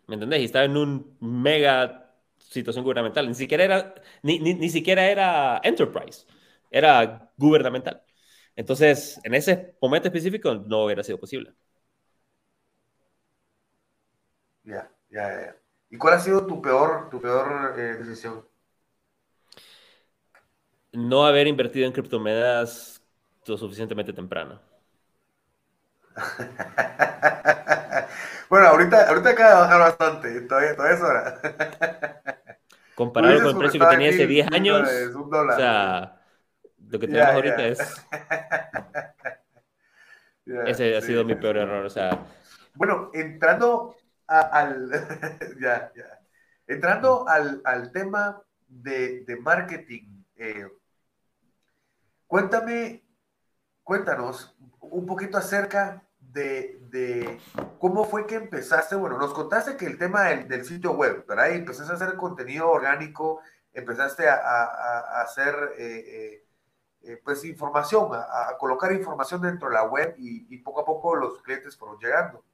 [0.07, 0.41] ¿me entendés?
[0.41, 6.25] Y estaba en un mega situación gubernamental, ni siquiera era, ni, ni, siquiera era enterprise,
[6.69, 8.03] era gubernamental.
[8.55, 11.53] Entonces, en ese momento específico no hubiera sido posible.
[14.63, 15.55] Ya, ya, ya.
[15.89, 18.45] ¿Y cuál ha sido tu peor, tu peor eh, decisión?
[20.93, 23.01] No haber invertido en criptomonedas
[23.45, 24.61] lo suficientemente temprano.
[28.49, 31.41] bueno, ahorita, ahorita acaba de bajar bastante, todavía, todavía es hora.
[32.95, 36.21] Comparado con el precio que tenía hace 10 años, o sea,
[36.89, 38.05] lo que tenemos ahorita es...
[40.65, 42.25] Ese ha sido mi peor error, o sea...
[42.75, 43.95] Bueno, entrando
[44.27, 44.89] al...
[45.61, 46.19] ya, ya.
[46.67, 50.67] Entrando al, al tema de, de marketing, eh,
[52.31, 53.03] cuéntame,
[53.83, 57.41] cuéntanos un poquito acerca de,
[57.77, 58.95] cómo fue que empezaste.
[58.95, 61.49] Bueno, nos contaste que el tema del, sitio web, ¿verdad?
[61.49, 63.41] Y empezaste a hacer contenido orgánico,
[63.73, 66.45] empezaste a, hacer eh, eh,
[67.01, 71.41] eh, pues información, a, colocar información dentro de la web y, poco a poco los
[71.43, 72.45] clientes fueron llegando.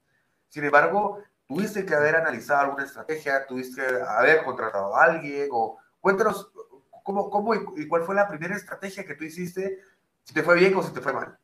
[0.50, 5.78] Sin embargo, tuviste que haber analizado alguna estrategia, tuviste que haber contratado a alguien o
[6.02, 6.52] cuéntanos
[7.08, 9.80] cómo, cómo y cuál fue la primera estrategia que tú hiciste,
[10.26, 11.38] si te fue bien o si te fue mal.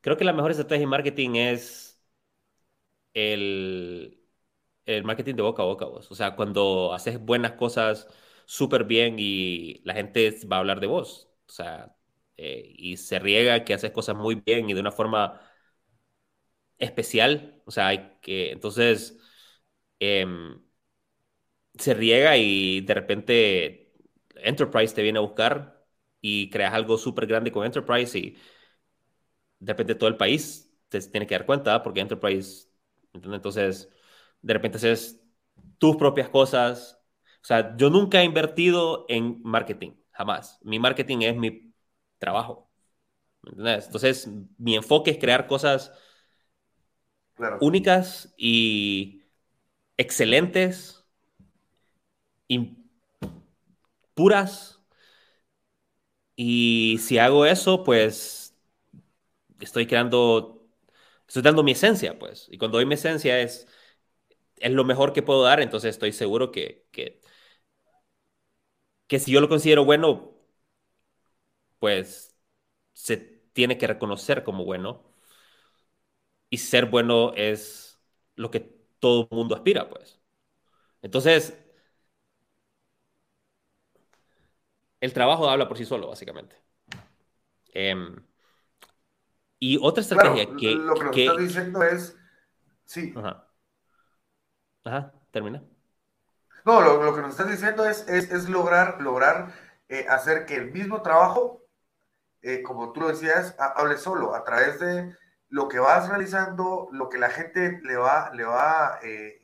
[0.00, 2.02] Creo que la mejor estrategia de marketing es
[3.14, 4.20] el,
[5.04, 6.10] marketing de boca a boca, vos.
[6.10, 8.08] O sea, cuando haces buenas cosas
[8.44, 11.30] súper bien y la gente va a hablar de vos.
[11.48, 11.96] O sea,
[12.36, 15.40] eh, y se riega que haces cosas muy bien y de una forma
[16.78, 17.62] especial.
[17.66, 19.18] O sea, hay que, entonces,
[20.00, 20.60] em,
[21.78, 23.92] se riega y de repente
[24.36, 25.86] Enterprise te viene a buscar
[26.20, 28.36] y creas algo súper grande con Enterprise y
[29.58, 32.68] de repente todo el país te tiene que dar cuenta, porque Enterprise,
[33.12, 33.88] entonces,
[34.42, 35.20] de repente haces
[35.78, 37.00] tus propias cosas.
[37.42, 40.58] O sea, yo nunca he invertido en marketing, jamás.
[40.62, 41.72] Mi marketing es mi
[42.18, 42.70] trabajo.
[43.44, 45.92] Entonces, mi enfoque es crear cosas
[47.58, 49.22] únicas y
[49.96, 50.97] excelentes
[52.48, 52.76] y
[54.14, 54.78] puras.
[56.36, 58.54] Y si hago eso, pues
[59.60, 60.68] estoy creando,
[61.28, 62.48] estoy dando mi esencia, pues.
[62.50, 63.66] Y cuando doy mi esencia es,
[64.58, 67.20] es lo mejor que puedo dar, entonces estoy seguro que, que,
[69.06, 70.34] que si yo lo considero bueno,
[71.78, 72.36] pues
[72.94, 73.16] se
[73.54, 75.04] tiene que reconocer como bueno.
[76.50, 77.98] Y ser bueno es
[78.36, 78.60] lo que
[79.00, 80.20] todo el mundo aspira, pues.
[81.02, 81.58] Entonces,
[85.00, 86.56] el trabajo habla por sí solo, básicamente.
[87.72, 88.16] Em,
[89.58, 90.74] y otra estrategia que...
[90.74, 92.16] Lo que nos estás diciendo es...
[92.84, 93.12] Sí.
[93.16, 93.48] Ajá.
[94.84, 95.62] Ajá, termina.
[96.64, 99.52] No, lo, que nos estás diciendo es, es, lograr, lograr
[99.88, 101.62] eh, hacer que el mismo trabajo,
[102.42, 105.16] eh, como tú lo decías, hable solo, a través de
[105.48, 109.37] lo que vas realizando, lo que la gente le va, le va, eh,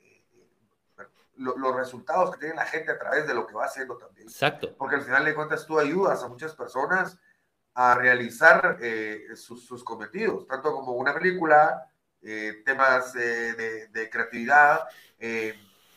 [1.37, 4.29] los resultados que tiene la gente a través de lo que va haciendo también.
[4.29, 4.75] Exacto.
[4.77, 7.18] Porque al final de cuentas tú ayudas a muchas personas
[7.75, 11.90] a realizar eh, sus, cometidos, tanto como una película,
[12.23, 14.81] eh, temas de, creatividad,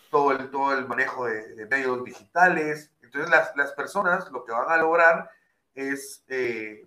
[0.10, 2.91] todo, el, todo el manejo de, medios digitales.
[3.02, 5.30] Entonces las, las, personas lo que van a lograr
[5.76, 6.23] es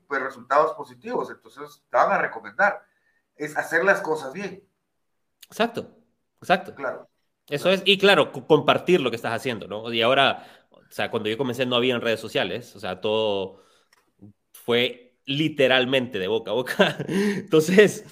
[0.09, 2.85] pues resultados positivos, entonces te van a recomendar,
[3.37, 4.69] es hacer las cosas bien.
[5.51, 5.97] Exacto,
[6.41, 6.75] exacto.
[6.75, 7.10] Claro.
[7.51, 9.93] Eso es, y claro, compartir lo que estás haciendo, ¿no?
[9.93, 13.63] Y ahora, o sea, cuando yo comencé no había en redes sociales, o sea, todo
[14.53, 16.97] fue literalmente de boca a boca.
[17.09, 18.05] Entonces,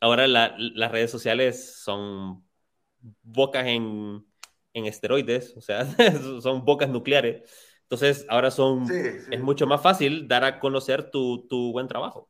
[0.00, 2.44] ahora las redes sociales son
[3.22, 4.24] bocas en,
[4.72, 5.86] en esteroides, o sea,
[6.40, 7.50] son bocas nucleares.
[7.82, 8.86] Entonces, ahora son,
[9.30, 12.28] es mucho más fácil dar a conocer tu, tu buen trabajo.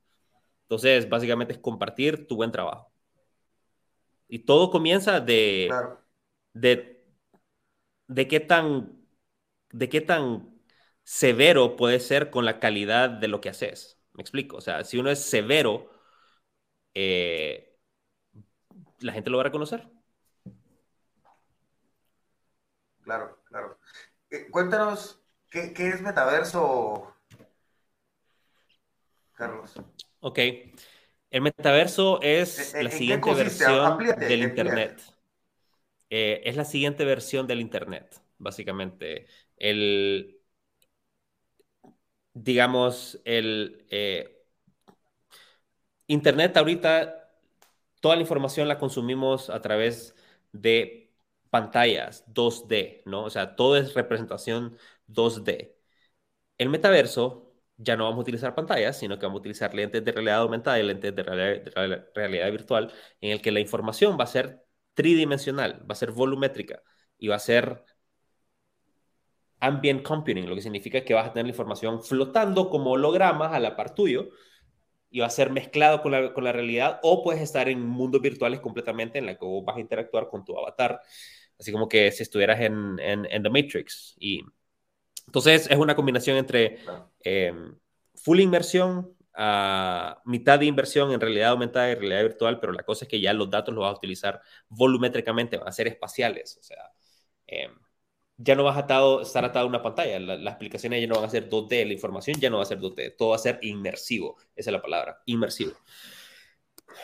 [0.63, 2.91] Entonces, básicamente es compartir tu buen trabajo.
[4.29, 5.69] Y todo comienza de,
[6.57, 7.05] de,
[8.09, 9.07] de, qué tan,
[9.71, 10.59] de qué tan
[11.03, 14.01] severo puede ser con la calidad de lo que haces.
[14.15, 14.57] Me explico.
[14.57, 15.91] O sea, si uno es severo,
[16.95, 17.79] eh,
[19.01, 19.89] la gente lo va a reconocer.
[23.03, 23.79] Claro, claro.
[24.31, 27.15] Eh, cuéntanos, ¿qué, ¿qué, es metaverso,
[29.35, 29.75] Carlos?
[30.21, 30.39] Ok.
[31.31, 35.16] El metaverso es la siguiente versión del Internet.
[36.11, 39.27] Eh, es la siguiente versión del Internet, básicamente.
[39.57, 40.41] El,
[42.35, 44.45] digamos, el eh,
[46.09, 47.31] Internet ahorita,
[48.01, 50.15] toda la información la consumimos a través
[50.53, 51.13] de
[51.51, 53.25] pantallas 2D, ¿no?
[53.25, 55.77] O sea, todo es representación 2D.
[56.59, 60.13] El metaverso ya no vamos a utilizar pantallas, sino que vamos a utilizar lentes de
[60.13, 61.25] realidad aumentada y lentes de
[62.15, 62.93] realidad, virtual,
[63.23, 64.66] en el que la información va a ser
[64.97, 66.83] tridimensional, va a ser volumétrica
[67.19, 67.85] y va a ser
[69.61, 73.61] ambient computing, lo que significa que vas a tener la información flotando como hologramas a
[73.61, 74.31] la par tuyo
[75.11, 78.21] y va a ser mezclado con la, con la realidad o puedes estar en mundos
[78.21, 81.01] virtuales completamente en la que vos vas a interactuar con tu avatar,
[81.59, 84.17] así como que si estuvieras en, en, en The Matrix.
[84.19, 84.43] Y
[85.27, 86.79] entonces es una combinación entre
[87.23, 87.53] eh,
[88.15, 89.16] full inversión
[90.25, 93.33] mitad de inversión en realidad aumentada y realidad virtual, pero la cosa es que ya
[93.33, 96.93] los datos los vas a utilizar volumétricamente, van a ser espaciales, o sea,
[97.47, 97.69] eh,
[98.39, 98.81] ya no vas a
[99.23, 102.39] estar atado a una pantalla, las aplicaciones ya no van a ser 2D, la información
[102.41, 105.23] ya no va a ser 2D, todo va a ser inmersivo, esa es la palabra,
[105.27, 105.73] inmersivo.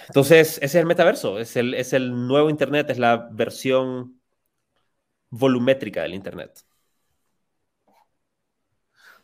[0.08, 4.20] Entonces, ese es el metaverso, es el, es el nuevo Internet, es la versión
[5.30, 6.64] volumétrica del Internet.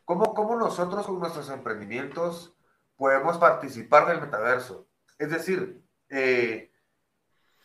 [0.08, 2.54] ¿Cómo, nosotros con nuestros emprendimientos
[2.98, 4.86] podemos participar del metaverso?
[5.16, 6.70] Es decir, eh,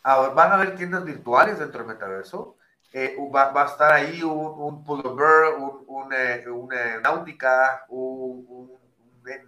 [0.02, 2.56] van a haber tiendas virtuales dentro del metaverso.
[2.92, 8.70] Eh, va, a estar ahí un, un Pullover, un, un, eh, una náutica, un,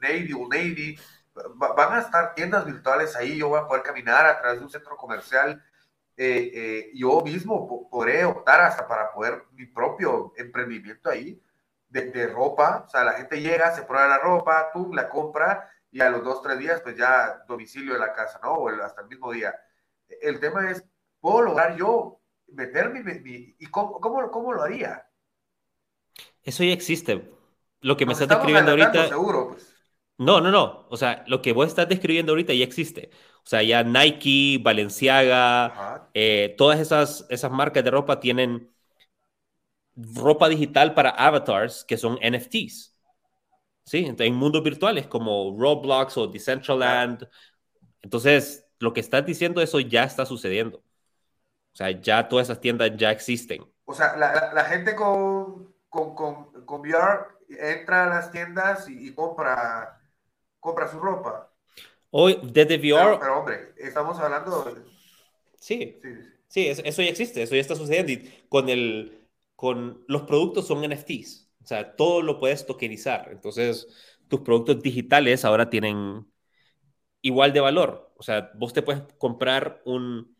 [0.03, 0.99] Navy, un Navy.
[1.55, 3.38] van a estar tiendas virtuales ahí.
[3.38, 5.62] Yo voy a poder caminar a través de un centro comercial.
[6.94, 11.40] yo mismo podré optar hasta para poder mi propio emprendimiento ahí
[11.88, 16.01] de, ropa, o sea, la gente llega, se prueba la ropa, tú la compra y
[16.01, 18.53] a los dos, tres días, pues ya domicilio de la casa, ¿no?
[18.53, 19.55] O hasta el mismo día.
[20.20, 20.85] El tema es,
[21.20, 25.09] ¿puedo lograr yo meterme y cómo, cómo, lo haría?
[26.42, 27.33] Eso ya existe.
[27.81, 29.09] Lo que me estás describiendo ahorita.
[29.09, 29.75] Seguro, pues.
[30.18, 30.87] No, no, no.
[30.88, 33.11] O sea, lo que vos estás describiendo ahorita ya existe.
[33.44, 38.72] O sea, ya Nike, Balenciaga, eh, todas esas, esas marcas de ropa tienen
[39.94, 42.95] ropa digital para avatars que son NFTs.
[43.87, 44.12] ¿Sí?
[44.18, 47.29] en mundos virtuales como Roblox o Decentraland.
[48.03, 50.79] Entonces, lo que estás diciendo, eso ya está sucediendo.
[50.79, 53.64] O sea, ya todas esas tiendas ya existen.
[53.85, 60.01] O sea, la, gente con, con, con, VR entra a las tiendas y, compra,
[60.59, 61.53] compra su ropa.
[62.11, 63.18] Hoy, desde VR.
[63.20, 64.64] Pero, hombre, estamos hablando.
[64.64, 64.83] De...
[65.61, 66.09] Sí, sí,
[66.49, 66.68] sí.
[66.68, 68.11] eso ya existe, eso ya está sucediendo.
[68.11, 73.29] Y con el, con los productos son NFTs, o sea, todo lo puedes tokenizar.
[73.33, 73.88] Entonces,
[74.29, 76.24] tus productos digitales ahora tienen
[77.22, 78.14] igual de valor.
[78.16, 80.37] O sea, vos te puedes comprar un,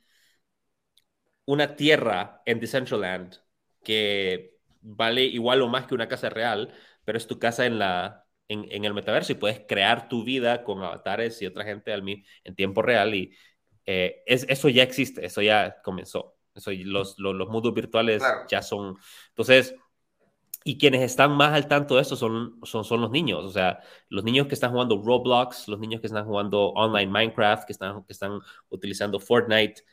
[1.47, 3.35] una tierra en Decentraland
[3.83, 6.73] que vale igual o más que una casa real,
[7.05, 10.81] pero es tu casa en, la, en, el metaverso y puedes crear tu vida con
[10.85, 13.17] avatares y otra gente al, en tiempo real.
[13.17, 13.37] Y
[13.85, 16.37] eh, es, eso ya existe, eso ya comenzó
[16.85, 18.97] los, los, mundos virtuales ya son.
[19.29, 19.75] Entonces,
[20.67, 23.45] y quienes están más al tanto de esto son, son, son los niños.
[23.45, 27.67] O sea, los niños que están jugando Roblox, los niños que están jugando online Minecraft,
[27.67, 29.85] que están, que están utilizando Fortnite.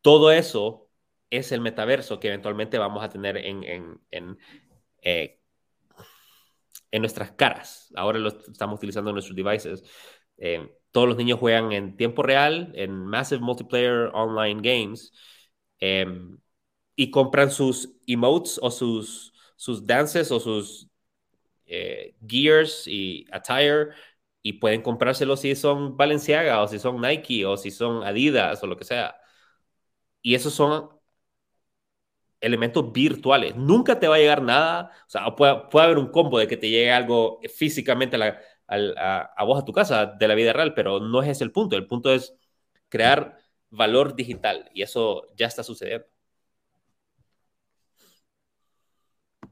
[0.00, 0.90] Todo eso
[1.30, 4.38] es el metaverso que eventualmente vamos a tener en, en, en,
[5.02, 5.40] eh,
[6.90, 7.92] en nuestras caras.
[7.94, 9.84] Ahora lo estamos utilizando en nuestros devices.
[10.38, 15.12] Eh, todos los niños juegan en tiempo real, en Massive Multiplayer Online Games,
[15.78, 16.38] em,
[16.96, 20.88] y compran sus emotes o sus, sus dances o sus
[21.66, 23.90] eh, gears y attire
[24.42, 28.66] y pueden comprárselo si son Balenciaga o si son Nike o si son Adidas o
[28.66, 29.16] lo que sea.
[30.22, 30.88] Y esos son
[32.40, 33.56] elementos virtuales.
[33.56, 36.68] Nunca te va a llegar nada, o sea, puede, haber un combo de que te
[36.68, 41.22] llegue algo físicamente a, a, vos, a tu casa, de la vida real, pero no
[41.22, 41.76] es ese el punto.
[41.76, 42.34] El punto es
[42.88, 43.38] crear
[43.70, 46.06] valor digital y eso ya está sucediendo.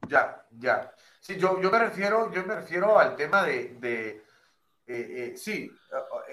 [0.09, 0.93] Ya, ya.
[1.21, 4.09] Sí, yo, yo, me, refiero, yo me refiero al tema de, de
[4.87, 5.71] eh, eh, sí,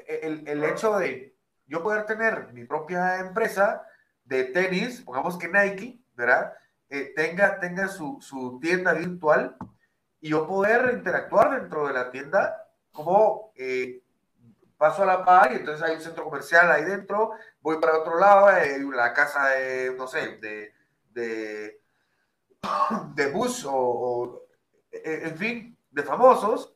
[0.07, 1.36] eh, el, el, hecho de
[1.67, 3.86] yo poder tener mi propia empresa
[4.24, 6.53] de tenis, pongamos que Nike, ¿verdad?
[7.15, 9.55] tenga, tenga su, su, tienda virtual
[10.20, 13.53] y yo poder interactuar dentro de la tienda como
[14.80, 18.17] paso a la par y entonces hay un centro comercial ahí dentro, voy para otro
[18.17, 20.74] lado, hay la casa de, no sé, de,
[21.11, 21.78] de,
[23.16, 24.47] de bus o
[24.91, 26.76] eh, en fin, de famosos.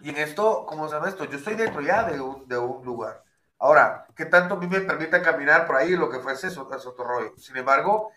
[0.00, 1.24] Y en esto, ¿cómo se llama esto?
[1.24, 3.22] Yo estoy dentro ya de un, de un lugar.
[3.58, 7.32] Ahora, ¿qué tanto a me permite caminar por ahí lo que fuese es otro rollo?
[7.38, 8.12] Sin embargo,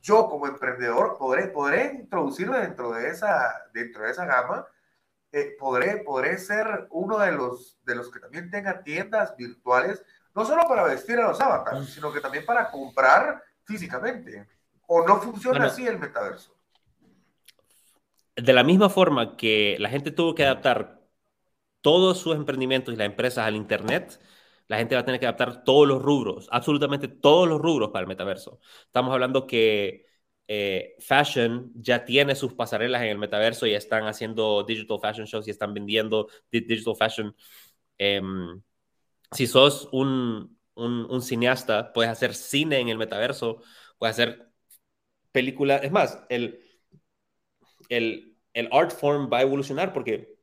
[0.00, 4.64] yo como emprendedor podré, podré introducirme dentro de esa, dentro de esa gama,
[5.32, 10.04] eh, podré, podré ser uno de los, de los que también tenga tiendas virtuales,
[10.34, 14.48] no solo para vestir a los avatars, sino que también para comprar físicamente.
[14.86, 16.56] ¿O no funciona así el metaverso?
[18.36, 21.00] de la misma forma que la gente tuvo que adaptar
[21.80, 24.20] todos sus emprendimientos y las empresas al Internet,
[24.68, 28.02] la gente va a tener que adaptar todos los rubros, absolutamente todos los rubros para
[28.02, 28.60] el metaverso.
[28.86, 30.06] Estamos hablando que
[30.48, 35.48] eh, fashion ya tiene sus pasarelas en el metaverso y están haciendo digital fashion shows
[35.48, 37.36] y están vendiendo digital fashion.
[37.98, 38.62] Em,
[39.32, 43.62] si sos un, un, un, cineasta, puedes hacer cine en el metaverso,
[43.98, 44.45] puedes hacer
[45.36, 45.82] películas.
[45.84, 46.58] Es más, el,
[47.90, 50.38] el, el art form va a evolucionar porque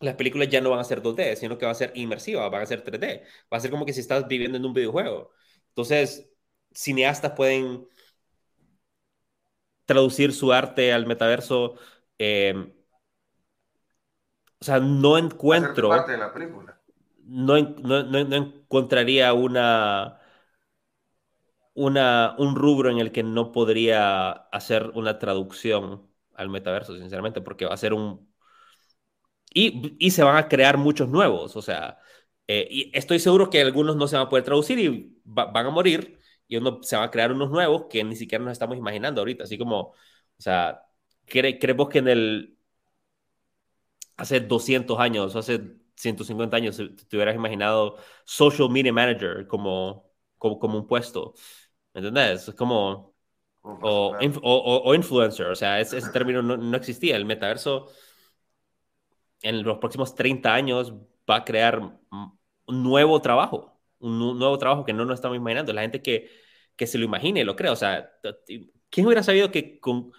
[0.00, 2.62] las películas ya no van a ser 2D, sino que van a ser inmersivas, van
[2.62, 3.22] a ser 3D.
[3.52, 5.30] Va a ser como que si estás viviendo en un videojuego.
[5.68, 6.28] Entonces,
[6.72, 7.86] cineastas pueden
[9.84, 11.76] traducir su arte al metaverso.
[12.18, 12.72] Em,
[14.58, 15.90] o sea, no encuentro.
[15.90, 16.80] Parte de la película.
[17.26, 20.18] No, no, no, encontraría una,
[21.74, 27.66] una, un rubro en el que no podría hacer una traducción al metaverso, sinceramente, porque
[27.66, 28.28] va a ser un...
[29.52, 31.98] Y, y se van a crear muchos nuevos, o sea,
[32.48, 35.70] eh, y estoy seguro que algunos no se van a poder traducir y van a
[35.70, 36.18] morir,
[36.48, 39.44] y uno, se van a crear unos nuevos que ni siquiera nos estamos imaginando ahorita,
[39.44, 39.94] así como, o
[40.38, 40.82] sea,
[41.26, 42.58] cre creemos que en el...
[44.16, 45.60] Hace 200 años, hace
[45.96, 50.08] 150 años, te hubieras imaginado social media manager como,
[50.38, 51.34] como, como un puesto.
[51.94, 52.48] ¿Me entendés?
[52.48, 53.14] Es como,
[53.62, 54.16] o,
[54.84, 57.16] o, influencer, o sea, ese, término no, existía.
[57.16, 57.88] El metaverso
[59.42, 60.92] en los próximos 30 años
[61.28, 65.72] va a crear un nuevo trabajo, un nuevo trabajo que no nos estamos imaginando.
[65.72, 66.30] La gente que,
[66.76, 67.70] que se lo imagine, lo cree.
[67.70, 68.10] O sea,
[68.90, 70.12] ¿quién hubiera sabido que con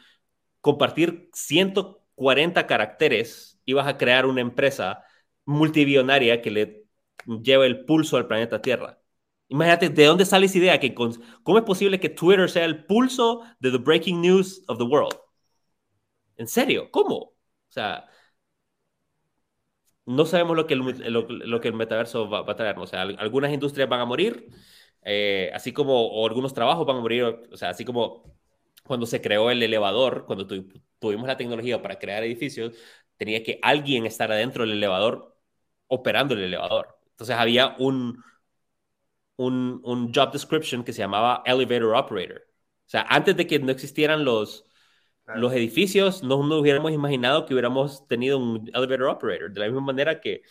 [0.62, 5.04] compartir 140 caracteres ibas a crear una empresa
[5.46, 6.86] multibillonaria que le
[7.44, 9.00] lleve el pulso al planeta Tierra?
[9.48, 10.80] Imagínate, ¿de dónde sale esa idea?
[10.80, 14.84] Que ¿Cómo es posible que Twitter sea el pulso de the breaking news of the
[14.84, 15.16] world?
[16.38, 16.90] ¿En serio?
[16.92, 17.16] ¿Cómo?
[17.18, 17.36] O
[17.70, 18.08] sea,
[20.06, 22.78] no sabemos lo que el, lo, que el metaverso va, a traer.
[22.80, 24.50] O sea, algunas industrias van a morir,
[25.04, 27.24] eh, así como o algunos trabajos van a morir.
[27.52, 28.36] O sea, así como
[28.86, 30.48] cuando se creó el elevador, cuando
[31.00, 32.74] tuvimos la tecnología para crear edificios,
[33.18, 35.36] tenía que alguien estar adentro del elevador
[35.88, 36.98] operando el elevador.
[37.12, 38.24] Entonces había un,
[39.38, 42.42] un, un, job description que se llamaba Elevator Operator.
[42.86, 44.66] O sea, antes de que no existieran los,
[45.36, 49.52] los edificios, no nos hubiéramos imaginado que hubiéramos tenido un Elevator Operator.
[49.52, 50.44] De la misma manera que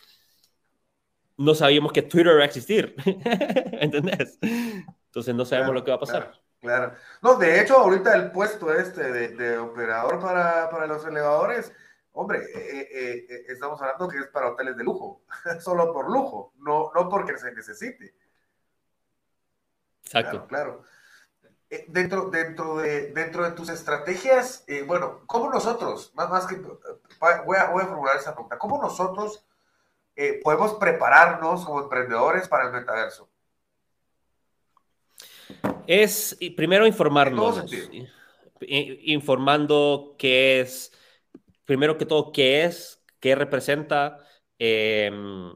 [1.37, 2.95] no sabíamos que Twitter iba a existir.
[3.05, 4.37] ¿Entendés?
[4.41, 6.41] Entonces no sabemos lo que va a pasar.
[6.61, 11.71] Claro, No, de hecho, ahorita el puesto este de, de operador para, para, los elevadores,
[12.11, 15.21] hombre, eh, eh, eh, estamos hablando que es para hoteles de lujo,
[15.59, 18.15] solo por lujo, no, no porque se necesite.
[20.05, 20.47] Exacto.
[20.47, 20.83] Claro.
[21.69, 26.57] Eh, dentro, dentro, de, dentro de tus estrategias, eh, bueno, ¿cómo nosotros, más, más que,
[26.57, 29.43] voy a, voy a formular esa pregunta, ¿cómo nosotros
[30.15, 33.29] eh, podemos prepararnos como emprendedores para el metaverso?
[35.87, 37.63] Es primero informarnos.
[38.61, 40.91] Informando qué es,
[41.65, 44.19] primero que todo, qué es, qué representa
[44.57, 45.53] em,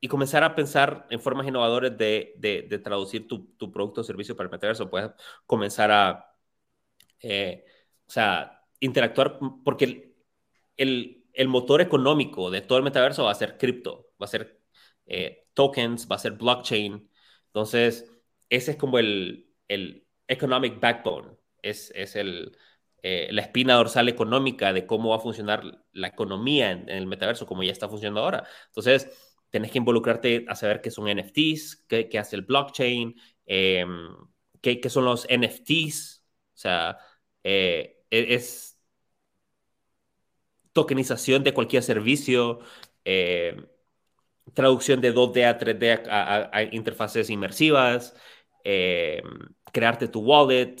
[0.00, 4.36] y comenzar a pensar en formas innovadoras de, de, traducir tu, tu, producto o servicio
[4.36, 4.90] para el metaverso.
[4.90, 5.10] Puedes
[5.46, 6.36] comenzar a,
[7.20, 7.64] eh,
[8.06, 10.14] o sea, interactuar, porque
[10.76, 14.60] el, el, motor económico de todo el metaverso va a ser cripto, va a ser
[15.06, 17.10] eh, tokens, va a ser blockchain.
[17.46, 18.10] Entonces,
[18.48, 22.56] ese es como el, el economic backbone, es, es el,
[23.02, 27.46] eh, la espina dorsal económica de cómo va a funcionar la economía en, el metaverso,
[27.46, 28.44] como ya está funcionando ahora.
[28.66, 33.14] Entonces, tenés que involucrarte a saber qué son NFTs, qué, hace el blockchain,
[33.46, 34.10] em,
[34.60, 36.24] qué, son los NFTs,
[36.54, 36.98] o sea,
[37.44, 38.78] eh, e, es
[40.72, 42.60] tokenización de cualquier servicio,
[43.04, 43.56] eh,
[44.54, 48.14] traducción de 2D a 3D a, interfaces inmersivas,
[48.64, 49.22] em,
[49.72, 50.76] crearte tu wallet,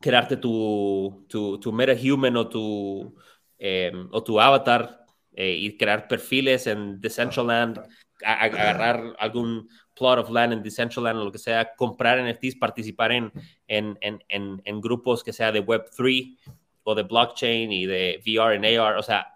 [0.00, 3.14] crearte tu, tu, tu meta-human o tu,
[3.58, 5.01] em, o tu avatar
[5.34, 7.80] eh, y crear perfiles en Decentraland,
[8.24, 13.32] agarrar algún plot of land en Decentraland o lo que sea, comprar NFTs, participar en,
[13.66, 16.38] en, en, en grupos que sea de Web3
[16.84, 19.26] o de blockchain y de VR en AR, o sea,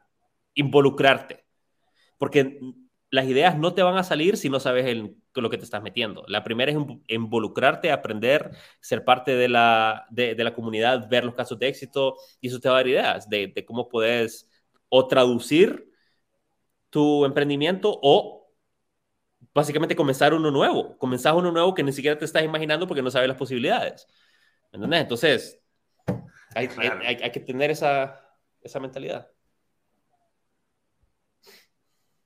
[0.54, 1.44] involucrarte.
[2.18, 2.58] Porque
[3.10, 5.82] las ideas no te van a salir si no sabes el, lo que te estás
[5.82, 6.24] metiendo.
[6.28, 6.78] La primera es
[7.08, 12.48] involucrarte, aprender, ser parte de la, de, la comunidad, ver los casos de éxito y
[12.48, 14.48] eso te va a dar ideas de, de cómo puedes
[14.88, 15.92] o traducir
[16.90, 18.52] tu emprendimiento o
[19.54, 20.96] básicamente comenzar uno nuevo.
[20.98, 24.06] Comenzar uno nuevo que ni siquiera te estás imaginando porque no sabes las posibilidades.
[24.72, 25.00] ¿Entendés?
[25.02, 25.60] Entonces,
[26.54, 28.20] hay, hay, hay que tener esa,
[28.60, 29.30] esa mentalidad.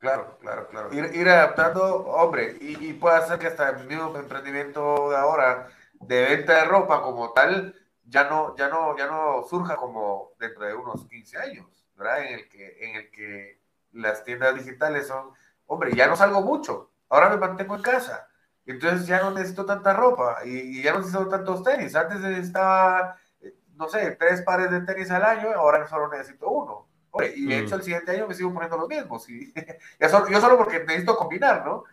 [0.01, 0.95] Claro, claro, claro.
[0.95, 6.55] Ir, adaptando, hombre, y, puede ser que hasta el mismo emprendimiento de ahora de venta
[6.55, 11.07] de ropa como tal ya no, ya no, ya no surja como dentro de unos
[11.07, 12.25] 15 años, ¿verdad?
[12.25, 13.61] En el que, en el que
[13.93, 15.31] las tiendas digitales son,
[15.67, 18.27] hombre, ya no salgo mucho, ahora me mantengo en casa,
[18.67, 21.95] entonces ya no necesito tanta ropa y, ya no necesito tantos tenis.
[21.95, 26.91] Antes estaba, eh, no sé, tres pares de tenis al año, ahora solo necesito uno
[27.35, 29.29] y de hecho, el siguiente año me sigo poniendo los mismos.
[29.29, 29.53] Y,
[30.01, 31.85] yo solo porque necesito combinar, ¿no?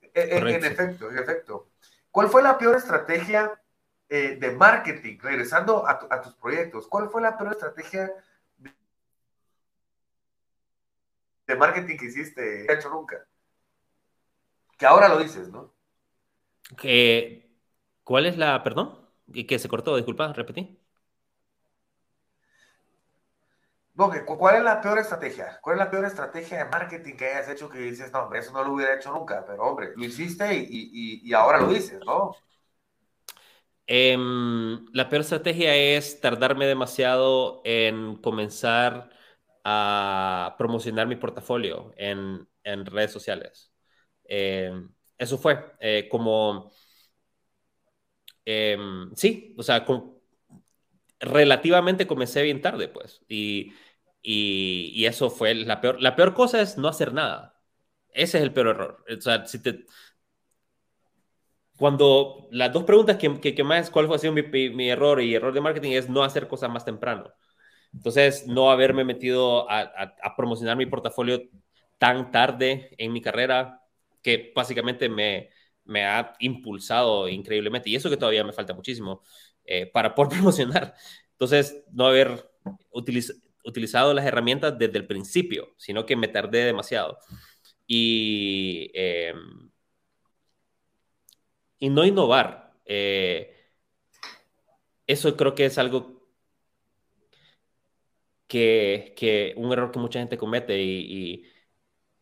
[0.00, 1.68] E, e, en, efecto, en efecto.
[2.10, 3.60] ¿Cuál fue la peor estrategia
[4.08, 6.86] eh, de marketing, regresando a, tus proyectos?
[6.86, 8.12] ¿Cuál fue la peor estrategia
[11.46, 13.26] de marketing que hiciste, hecho nunca?
[14.78, 15.74] Que ahora lo dices, ¿no?
[18.04, 18.98] ¿Cuál es la, perdón?
[19.28, 19.96] ¿Y que se cortó?
[19.96, 20.78] Disculpa, repetí.
[23.94, 25.58] No, ¿cuál es la peor estrategia?
[25.60, 28.52] ¿Cuál es la peor estrategia de marketing que hayas hecho que dices, no, hombre, eso
[28.52, 32.34] no lo hubiera hecho nunca, pero hombre, lo hiciste y, y, ahora lo dices, ¿no?
[33.86, 39.10] Em, la peor estrategia es tardarme demasiado en comenzar
[39.64, 43.72] a promocionar mi portafolio en, en redes sociales.
[44.24, 46.72] Em, eso fue eh, como,
[48.44, 49.84] em, sí, o sea,
[51.20, 53.22] relativamente comencé bien tarde, pues.
[53.28, 53.72] Y,
[54.22, 56.00] y, eso fue la peor.
[56.02, 57.60] La peor cosa es no hacer nada.
[58.10, 59.04] Ese es el peor error.
[59.18, 59.86] O sea, si te...
[61.76, 65.52] Cuando las dos preguntas que, que, más, ¿cuál fue sido mi, mi, error y error
[65.52, 65.92] de marketing?
[65.92, 67.32] Es no hacer cosas más temprano.
[67.94, 71.42] Entonces, no haberme metido a, promocionar mi portafolio
[71.98, 73.82] tan tarde en mi carrera,
[74.22, 75.50] que básicamente me,
[76.04, 77.90] ha impulsado increíblemente.
[77.90, 79.22] Y eso que todavía me falta muchísimo
[79.64, 80.94] eh, para poder promocionar.
[81.32, 82.50] Entonces, no haber
[82.92, 87.18] utilizado las herramientas desde el principio, sino que me tardé demasiado.
[87.86, 89.70] Y, em,
[91.80, 92.72] no innovar.
[92.84, 93.54] Eh,
[95.06, 96.11] eso creo que es algo
[98.52, 101.46] que, que, un error que mucha gente comete y,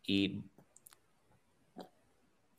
[0.06, 0.44] y,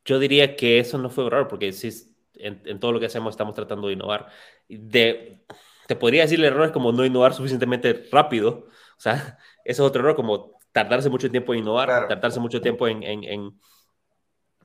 [0.03, 1.89] yo diría que eso no fue un error, porque si
[2.35, 4.27] en, en, todo lo que hacemos estamos tratando de innovar.
[4.67, 5.45] De,
[5.87, 8.67] te podría decir el error es como no innovar suficientemente rápido.
[8.97, 12.87] O sea, eso es otro error, como tardarse mucho tiempo en innovar, tardarse mucho tiempo
[12.89, 13.23] en, en,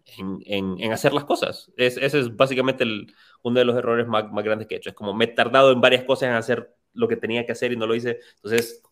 [0.06, 1.70] en, en hacer las cosas.
[1.76, 4.90] Es, ese es básicamente el, uno de los errores más, más, grandes que he hecho.
[4.90, 7.72] Es como me he tardado en varias cosas en hacer lo que tenía que hacer
[7.72, 8.18] y no lo hice.
[8.36, 8.82] Entonces,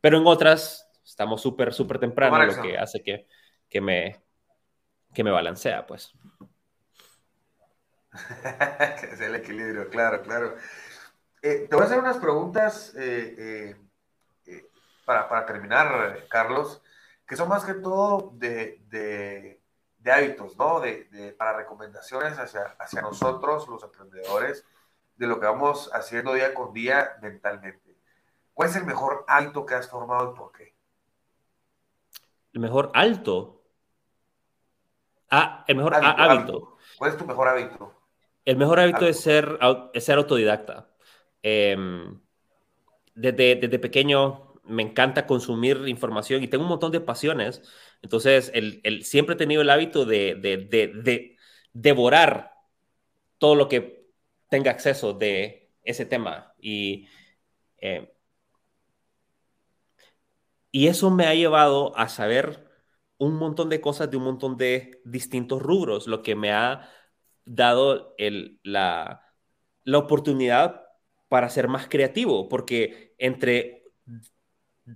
[0.00, 3.26] pero en otras estamos súper, súper temprano, lo que hace que,
[3.68, 4.22] que, me,
[5.14, 6.12] que me balancea, pues.
[9.12, 10.56] es el equilibrio, claro, claro.
[11.42, 13.74] Eh, te voy a hacer unas preguntas eh,
[14.46, 14.70] eh,
[15.04, 16.82] para, terminar, Carlos,
[17.26, 19.60] que son más que todo de,
[20.04, 20.80] hábitos, ¿no?
[20.80, 24.64] De, para recomendaciones hacia, hacia nosotros, los emprendedores,
[25.16, 27.87] de lo que vamos haciendo día con día mentalmente.
[28.58, 30.74] ¿Cuál es el mejor hábito que has formado y por qué?
[32.52, 33.62] El mejor alto.
[35.30, 36.76] Ah, el mejor hábito.
[36.98, 37.94] ¿Cuál es tu mejor hábito?
[38.44, 39.60] El mejor hábito es ser,
[39.94, 40.90] es ser autodidacta.
[41.40, 42.20] Em,
[43.14, 47.62] desde, desde pequeño me encanta consumir información y tengo un montón de pasiones.
[48.02, 51.36] Entonces, el, el siempre he tenido el hábito de, de, de,
[51.72, 52.54] devorar
[53.38, 54.10] todo lo que
[54.50, 56.54] tenga acceso de ese tema.
[56.58, 57.06] Y,
[57.80, 58.16] eh,
[60.70, 62.66] y eso me ha llevado a saber
[63.18, 66.88] un montón de cosas de un montón de distintos rubros, lo que me ha
[67.44, 68.14] dado
[68.62, 69.22] la,
[69.84, 70.82] la oportunidad
[71.28, 73.84] para ser más creativo, porque entre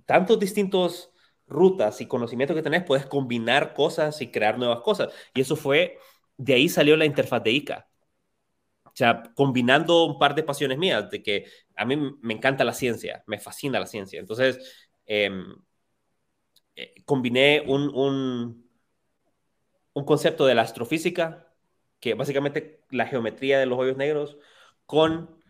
[0.05, 1.11] tantos distintos
[1.47, 5.09] rutas y conocimientos que tenés, puedes combinar cosas y crear nuevas cosas.
[5.33, 5.97] Y eso fue,
[6.37, 7.87] de ahí salió la interfaz de ICA.
[8.85, 11.45] O sea, combinando un par de pasiones mías, de que
[11.75, 14.19] a mí me encanta la ciencia, me fascina la ciencia.
[14.19, 14.59] Entonces,
[15.05, 15.55] em,
[16.75, 18.69] eh, combiné un, un,
[19.93, 21.53] un concepto de la astrofísica,
[21.99, 24.37] que básicamente la geometría de los hoyos negros,
[24.85, 25.41] con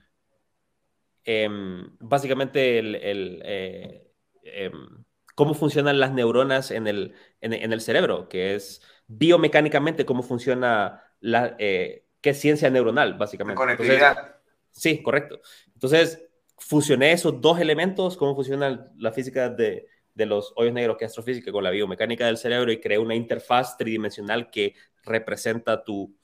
[1.23, 4.11] em, básicamente el, el eh,
[4.43, 5.03] em,
[5.35, 11.55] cómo funcionan las neuronas en el, en, el cerebro, que es biomecánicamente cómo funciona la,
[11.59, 13.57] eh, qué es ciencia neuronal, básicamente.
[13.57, 14.35] Conectividad.
[14.71, 15.41] sí, correcto.
[15.73, 16.27] Entonces,
[16.65, 21.11] fusioné esos dos elementos, cómo funciona la física de, de los hoyos negros, que es
[21.11, 26.17] astrofísica, con la biomecánica del cerebro y creé una interfaz tridimensional que representa tu,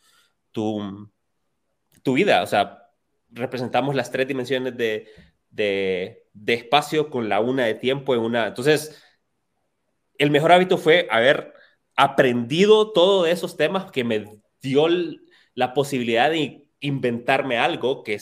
[0.51, 1.11] tu,
[2.01, 2.41] tu vida.
[2.41, 2.89] O sea,
[3.29, 5.07] representamos las tres dimensiones de,
[5.49, 8.47] de, de, espacio con la una de tiempo en una.
[8.47, 9.03] Entonces,
[10.17, 11.53] el mejor hábito fue haber
[11.95, 14.87] aprendido todo esos temas que me dio
[15.53, 18.17] la posibilidad de inventarme algo que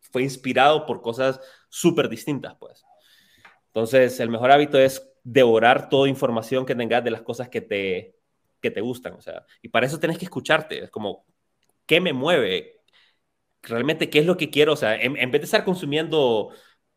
[0.00, 1.40] fue inspirado por cosas
[1.72, 2.84] súper distintas, pues.
[3.68, 8.16] Entonces, el mejor hábito es devorar toda información que tengas de las cosas que te,
[8.60, 11.24] que te gustan, o sea, y para eso tenés que escucharte, es como,
[11.86, 12.82] ¿qué me mueve?
[13.62, 14.74] Realmente, ¿qué es lo que quiero?
[14.74, 16.50] O sea, en, en vez de estar consumiendo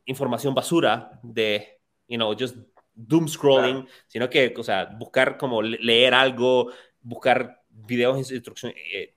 [0.06, 2.58] información basura de, you know, just
[2.94, 6.72] doom scrolling, sino que, o sea, buscar como leer algo,
[7.02, 9.15] buscar videos eh,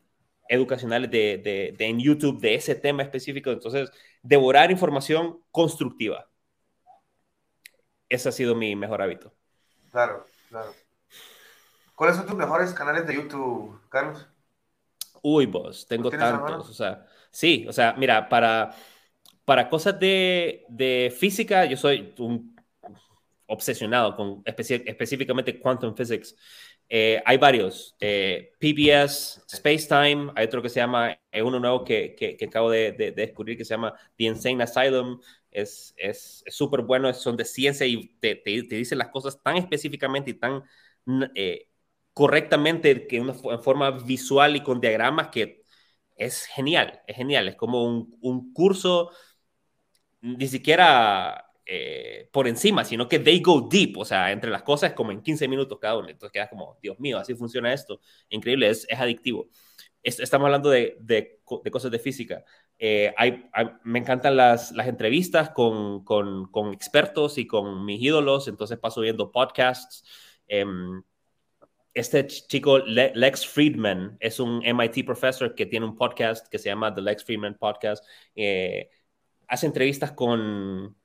[0.49, 3.51] educacionales de, de, de, en YouTube de ese tema específico.
[3.51, 3.91] Entonces,
[4.23, 6.29] devorar información constructiva.
[8.09, 9.35] Ese ha sido mi mejor hábito.
[9.91, 10.75] Claro, claro.
[11.95, 14.27] ¿Cuáles son tus mejores canales de YouTube, Carlos?
[15.23, 16.71] Uy, vos, tengo tantos.
[16.71, 18.75] O sea, sí, o sea, mira, para
[19.49, 22.55] para cosas de, de física, yo soy un
[23.47, 26.37] obsesionado con específicamente quantum physics.
[26.91, 32.15] Eh, hay varios, eh, PBS, Spacetime, hay otro que se llama, es uno nuevo que,
[32.15, 35.21] que, que acabo de, de, descubrir que se llama The Insane Asylum,
[35.51, 35.95] es
[36.49, 40.31] súper es, bueno, son de ciencia y te, te, te, dicen las cosas tan específicamente
[40.31, 40.63] y tan
[41.35, 41.69] eh,
[42.13, 45.65] correctamente, que una forma visual y con diagramas que
[46.17, 49.11] es genial, es genial, es como un, un curso
[50.21, 54.95] ni siquiera eh, por encima, sino que they go deep, o sea, entre las cosas
[54.95, 56.09] como en 15 minutos cada uno.
[56.09, 58.01] Entonces queda como, Dios mío, así funciona esto.
[58.31, 59.49] Increíble, es, es adictivo.
[60.03, 62.43] estamos hablando de, de, de, cosas de física.
[62.79, 63.45] Eh, hay,
[63.85, 69.03] me encantan las, las entrevistas con, con, con, expertos y con mis ídolos, entonces paso
[69.03, 70.05] viendo podcasts.
[70.49, 70.65] Eh,
[71.95, 76.95] este chico, Lex Friedman, es un MIT professor que tiene un podcast que se llama
[76.95, 78.05] The Lex Friedman Podcast.
[78.35, 78.89] Eh,
[79.49, 80.97] hace entrevistas con,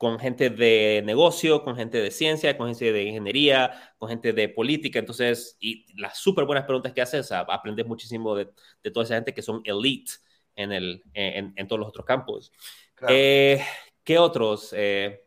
[0.00, 4.48] con gente de negocio, con gente de ciencia, con gente de ingeniería, con gente de
[4.48, 4.98] política.
[4.98, 8.48] Entonces, y las súper buenas preguntas que hace, o sea, aprendes muchísimo de,
[8.82, 10.12] de, toda esa gente que son elite
[10.56, 12.50] en, el, en, en todos los otros campos.
[12.94, 13.14] Claro.
[13.14, 13.62] Eh,
[14.02, 14.72] ¿Qué otros?
[14.74, 15.20] Eh,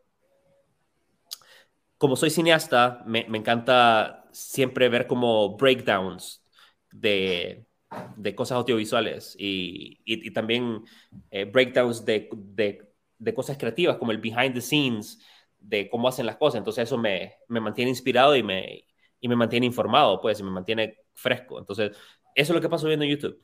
[2.00, 6.44] como soy cineasta, me, me, encanta siempre ver como breakdowns
[6.92, 7.68] de,
[8.16, 10.84] de cosas audiovisuales y, y, y también
[11.30, 12.93] eh, breakdowns de, de,
[13.24, 15.20] de, cosas creativas, como el behind the scenes,
[15.60, 16.60] de cómo hacen las cosas.
[16.60, 18.86] Entonces eso me, me mantiene inspirado y me,
[19.20, 21.60] y me mantiene informado, pues, y me mantiene fresco.
[21.60, 21.92] Entonces,
[22.36, 23.42] eso es lo que paso viendo en YouTube.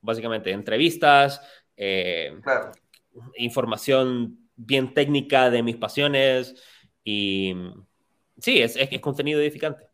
[0.00, 1.40] Básicamente, entrevistas,
[1.76, 2.72] eh, claro.
[3.36, 6.54] información bien técnica de mis pasiones
[7.04, 7.54] y
[8.38, 9.88] sí, es, es, es contenido edificante.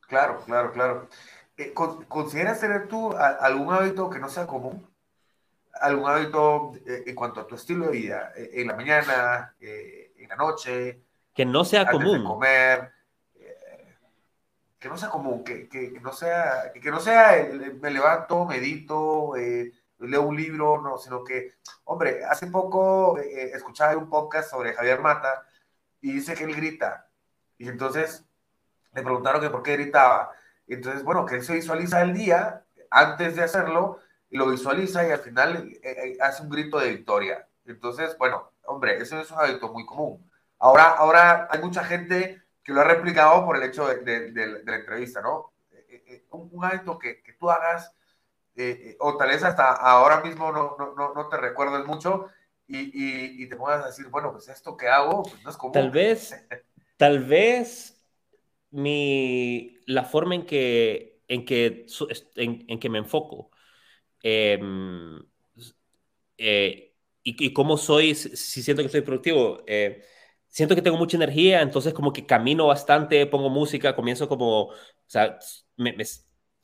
[0.00, 1.08] Claro, claro, claro.
[1.56, 4.86] Eh, ¿Consideras tener tú algún hábito que no sea común?
[5.80, 8.32] ¿Algún hábito eh, en cuanto a tu estilo de vida?
[8.36, 9.54] Eh, ¿En la mañana?
[9.60, 11.02] ¿En la noche?
[11.34, 12.18] Que no sea antes común.
[12.18, 12.92] De comer.
[14.78, 18.44] Que no sea común, que, que, que no sea, que no sea el, me levanto,
[18.44, 19.34] medito,
[19.98, 21.54] leo un libro, no, sino que,
[21.84, 25.46] hombre, hace poco eh, escuchaba un podcast sobre Javier Mata
[26.00, 27.08] y dice que él grita.
[27.58, 28.24] Y entonces
[28.92, 30.30] le preguntaron que por qué gritaba.
[30.66, 33.98] Entonces, bueno, que él se visualiza el día antes de hacerlo,
[34.30, 37.46] y lo visualiza y al final eh, eh, hace un grito de victoria.
[37.64, 40.28] Entonces, bueno, hombre, eso es un hábito muy común.
[40.58, 45.20] Ahora, ahora hay mucha gente que lo ha replicado por el hecho de, la entrevista,
[45.20, 45.52] ¿no?
[45.70, 47.92] Eh, un, hábito que, que, tú hagas,
[48.98, 52.28] o tal vez hasta ahora mismo no, no, no, te recuerdes mucho
[52.66, 55.56] y, y, y, te pongas a decir, bueno, pues esto que hago, pues no es
[55.56, 55.72] común.
[55.72, 56.34] Tal vez,
[56.96, 57.96] tal vez
[58.70, 61.86] mi, la forma en que, en que,
[62.34, 63.50] en, que me enfoco
[64.26, 65.20] em,
[66.38, 70.02] eh, y, y, cómo soy, si siento que soy productivo, eh,
[70.48, 74.74] siento que tengo mucha energía, entonces como que camino bastante, pongo música, comienzo como, o
[75.06, 75.38] sea,
[75.76, 75.96] me,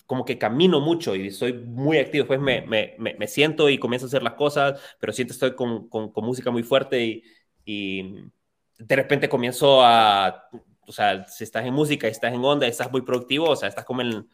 [0.07, 4.07] como que camino mucho y soy muy activo, después me, me, me, siento y comienzo
[4.07, 7.23] a hacer las cosas, pero siento estoy con, con, con música muy fuerte y,
[7.65, 8.31] y
[8.79, 10.49] de repente comienzo a
[10.87, 13.85] o sea, si estás en música estás en onda, estás muy productivo, o sea, estás
[13.85, 14.29] como en,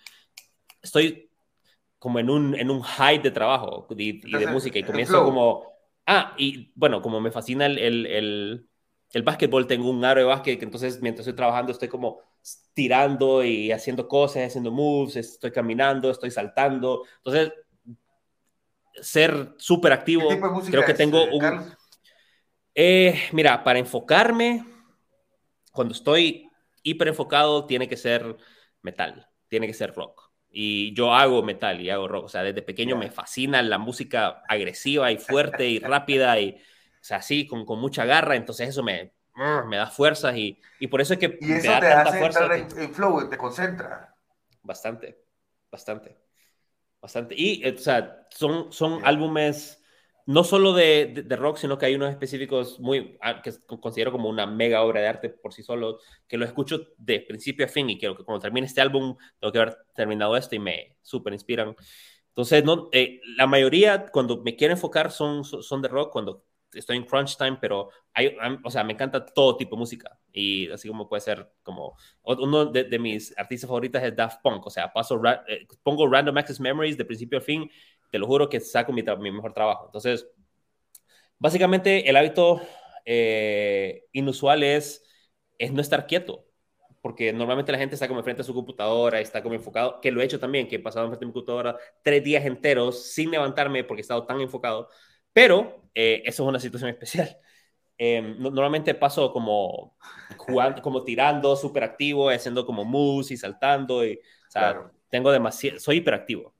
[0.83, 1.28] estoy
[1.99, 5.65] como en un, en un high de trabajo y, de música y comienzo como,
[6.07, 8.69] ah, y bueno, como me fascina el, el, el,
[9.13, 12.21] el básquetbol, tengo un aro de básquet, entonces mientras estoy trabajando estoy como
[12.73, 17.53] tirando y haciendo cosas, haciendo moves, estoy caminando, estoy saltando, entonces
[19.01, 20.29] ser súper activo,
[20.71, 21.73] creo que tengo eh, un...
[22.75, 24.65] Eh, mira, para enfocarme,
[25.73, 26.49] cuando estoy
[26.83, 28.37] hiper enfocado, tiene que ser
[28.83, 30.28] metal, tiene que ser rock.
[30.51, 32.25] Y yo hago metal y hago rock.
[32.25, 37.05] O sea, desde pequeño me fascina la música agresiva y fuerte y rápida y, o
[37.05, 38.37] sea, así, con, con mucha garra.
[38.37, 39.13] Entonces eso me,
[39.67, 42.95] me da fuerzas y, y por eso es que y eso te hace entrar en,
[42.95, 44.15] flow, te concentra.
[44.63, 45.19] Bastante,
[45.71, 46.17] bastante,
[47.01, 47.35] bastante.
[47.37, 49.78] Y, eh, o sea, son, son álbumes
[50.29, 53.51] no solo de, de, rock, sino que hay unos específicos muy, ah, que
[53.81, 57.65] considero como una mega obra de arte por sí solo, que lo escucho de principio
[57.65, 60.59] a fin y creo que cuando termine este álbum tengo que haber terminado esto y
[60.59, 61.75] me súper inspiran.
[62.29, 66.99] Entonces, no, eh, la mayoría cuando me quiero enfocar son, son de rock, cuando estoy
[66.99, 70.89] en crunch time, pero hay, o sea, me encanta todo tipo de música y así
[70.89, 75.19] como puede ser como uno de, mis artistas favoritas es Daft Punk, o sea, paso,
[75.49, 77.71] eh, pongo Random Access Memories de principio a fin
[78.11, 79.87] te lo juro que saco mi, mi mejor trabajo.
[79.87, 80.27] Entonces,
[81.39, 82.61] básicamente el hábito
[83.05, 85.05] eh, inusual es,
[85.59, 86.45] es no estar quieto,
[87.01, 90.21] porque normalmente la gente está como frente a su computadora, está como enfocado, que lo
[90.21, 93.85] he hecho también, que he pasado frente a mi computadora tres días enteros sin levantarme
[93.85, 94.89] porque he estado tan enfocado,
[95.33, 97.39] pero eh, eso es una situación especial.
[98.01, 99.97] Em, normalmente paso como
[100.37, 105.81] jugando, como tirando, súper activo, haciendo como moves y saltando, y, o sea, tengo demasiado,
[105.81, 106.55] soy hiperactivo.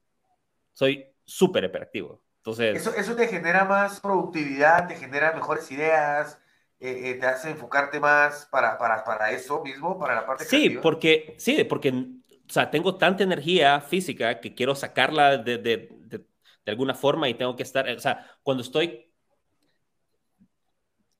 [0.73, 2.21] Soy súper hiperactivo.
[2.37, 6.39] Entonces, eso, eso te genera más productividad, te genera mejores ideas,
[6.79, 10.77] eh, eh, te hace enfocarte más para, para, para, eso mismo, para la parte Sí,
[10.81, 16.25] porque, sí, porque o sea, tengo tanta energía física que quiero sacarla de, de, de,
[16.65, 19.11] alguna forma y tengo que estar, o sea, cuando estoy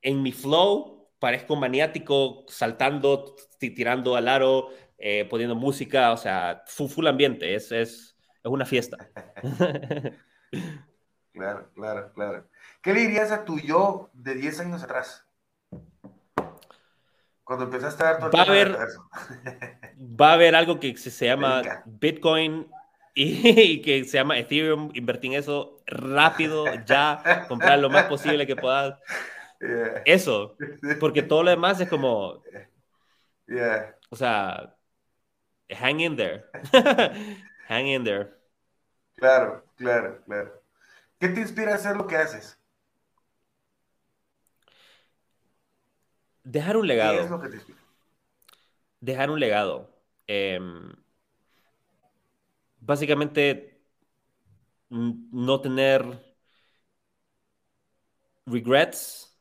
[0.02, 6.88] en mi flow, parezco maniático, saltando, tirando al aro, eh, poniendo música, o sea, full,
[6.88, 8.98] full ambiente, es, es, es una fiesta.
[11.34, 12.48] claro, claro, claro.
[12.82, 15.26] ¿Qué le dirías a tu yo de 10 años atrás?
[17.44, 18.78] Cuando empezaste a dar va a haber,
[19.98, 22.68] va a haber algo que se, llama Bitcoin
[23.16, 24.92] y, que se llama Ethereum.
[24.94, 29.00] Invertir en eso rápido, ya, comprar lo más posible que puedas.
[30.06, 30.56] Eso,
[31.00, 32.44] porque todo lo demás es como.
[34.12, 34.76] O sea,
[35.70, 36.46] hang in there.
[37.70, 38.34] hang in there.
[39.16, 40.64] Claro, claro, claro.
[41.20, 42.58] ¿Qué te inspira a hacer lo que haces?
[46.44, 47.18] Dejar un legado.
[47.18, 47.80] ¿Qué es lo que te inspira?
[49.02, 49.90] Dejar un legado.
[50.28, 50.94] Em,
[52.82, 53.80] básicamente,
[54.90, 56.04] no tener
[58.46, 59.38] regrets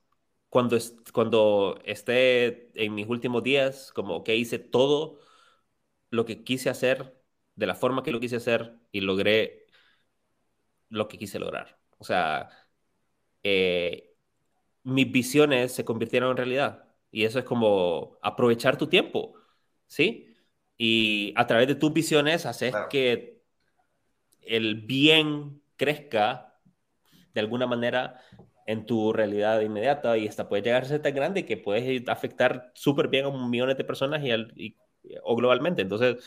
[0.51, 0.79] cuando,
[1.13, 5.21] cuando esté en mis últimos días, como que hice todo
[6.11, 7.18] lo que quise hacer
[7.59, 9.67] de la forma que lo quise hacer y logré
[10.91, 11.79] lo que quise lograr.
[11.99, 12.51] O sea,
[13.43, 14.15] eh,
[14.85, 16.85] mis visiones se convirtieron en realidad.
[17.11, 19.35] Y eso es como aprovechar tu tiempo,
[19.87, 20.37] ¿sí?
[20.77, 23.43] Y a través de tus visiones haces que
[24.43, 26.61] el bien crezca
[27.35, 28.21] de alguna manera
[28.67, 32.71] en tu realidad inmediata y esta puede llegar a ser tan grande que puedes afectar
[32.75, 34.77] súper bien a millones de personas y,
[35.25, 35.83] o globalmente.
[35.83, 36.25] Entonces,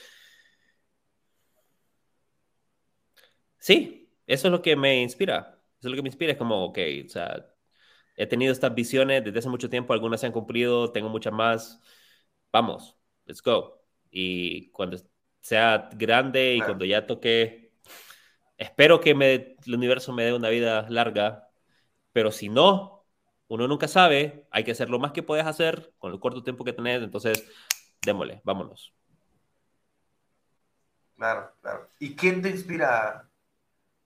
[3.62, 5.62] Sí, eso es lo que me inspira.
[5.80, 6.32] Eso es lo que me inspira.
[6.34, 7.46] Es como, ok, o sea,
[8.18, 11.80] he tenido estas visiones desde hace mucho tiempo, algunas se han cumplido, tengo muchas más.
[12.52, 13.84] Vamos, let's go.
[14.12, 14.98] Y cuando
[15.42, 17.74] sea grande y cuando ya toque,
[18.58, 21.50] espero que me, el universo me dé una vida larga,
[22.14, 23.06] pero si no,
[23.48, 26.66] uno nunca sabe, hay que hacer lo más que puedes hacer con el corto tiempo
[26.66, 27.48] que tenés, entonces
[28.04, 28.94] démosle, vámonos.
[31.16, 31.90] Claro, claro.
[32.00, 33.31] ¿Y quién te inspira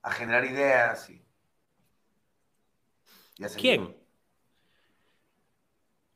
[0.06, 1.10] a, generar ideas?
[1.10, 1.22] Y,
[3.58, 3.94] ¿Quién?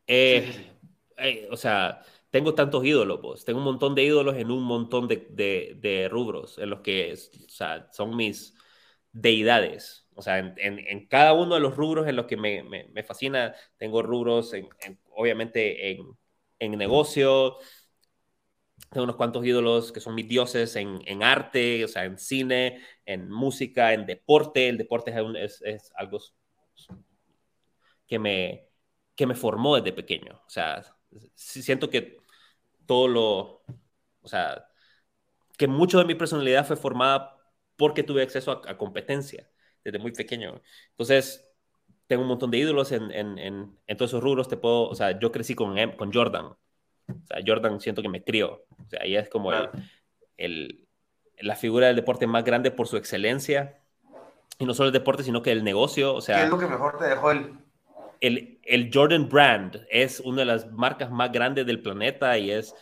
[0.07, 0.75] Eh,
[1.19, 3.45] eh, o sea, tengo tantos ídolos, pues.
[3.45, 7.89] Tengo un montón de ídolos en un montón de, rubros en los que o sea,
[7.93, 8.55] son mis
[9.13, 10.07] deidades.
[10.15, 14.53] O sea, en, cada uno de los rubros en los que me, fascina, tengo rubros,
[14.55, 14.69] en,
[15.15, 15.93] obviamente,
[16.59, 17.57] en, negocio.
[18.89, 23.31] Tengo unos cuantos ídolos que son mis dioses en, arte, o sea, en cine, en
[23.31, 24.69] música, en deporte.
[24.69, 26.19] El deporte es, es algo
[28.07, 28.69] que me,
[29.15, 30.43] que me formó desde pequeño.
[30.47, 30.83] O sea,
[31.35, 32.19] siento que
[32.87, 33.63] todo lo,
[34.23, 34.67] o sea,
[35.57, 37.37] que mucho de mi personalidad fue formada
[37.77, 39.51] porque tuve acceso a, competencia
[39.85, 40.61] desde muy pequeño.
[40.91, 41.47] Entonces,
[42.07, 44.49] tengo un montón de ídolos en, en, en, todos esos rubros.
[44.49, 46.57] Te puedo, o sea, yo crecí con, con Jordan.
[47.11, 48.65] O sea, Jordan siento que me crió.
[48.85, 49.69] O sea, ella es como el,
[50.37, 50.89] el,
[51.39, 53.83] la figura del deporte más grande por su excelencia.
[54.59, 56.15] Y no solo el deporte, sino que el negocio.
[56.15, 60.41] O sea, ¿Qué es lo que mejor te dejó el, el, Jordan Brand es una
[60.41, 62.75] de las marcas más grandes del planeta y es,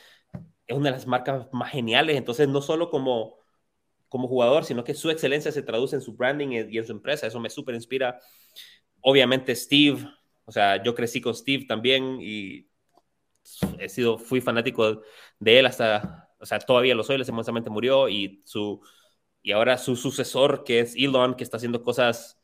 [0.66, 2.16] es una de las marcas más geniales.
[2.16, 3.37] Entonces, no solo como,
[4.09, 7.26] como jugador, sino que su excelencia se traduce en su branding y en su empresa.
[7.26, 8.18] Eso me súper inspira.
[9.01, 9.99] Obviamente, Steve,
[10.45, 12.68] o sea, yo crecí con Steve también y
[13.79, 15.03] he sido, fui fanático
[15.39, 18.81] de él hasta, o sea, todavía lo soy, lastimosamente murió y su,
[19.43, 22.39] y ahora su sucesor, que es Elon, que está haciendo cosas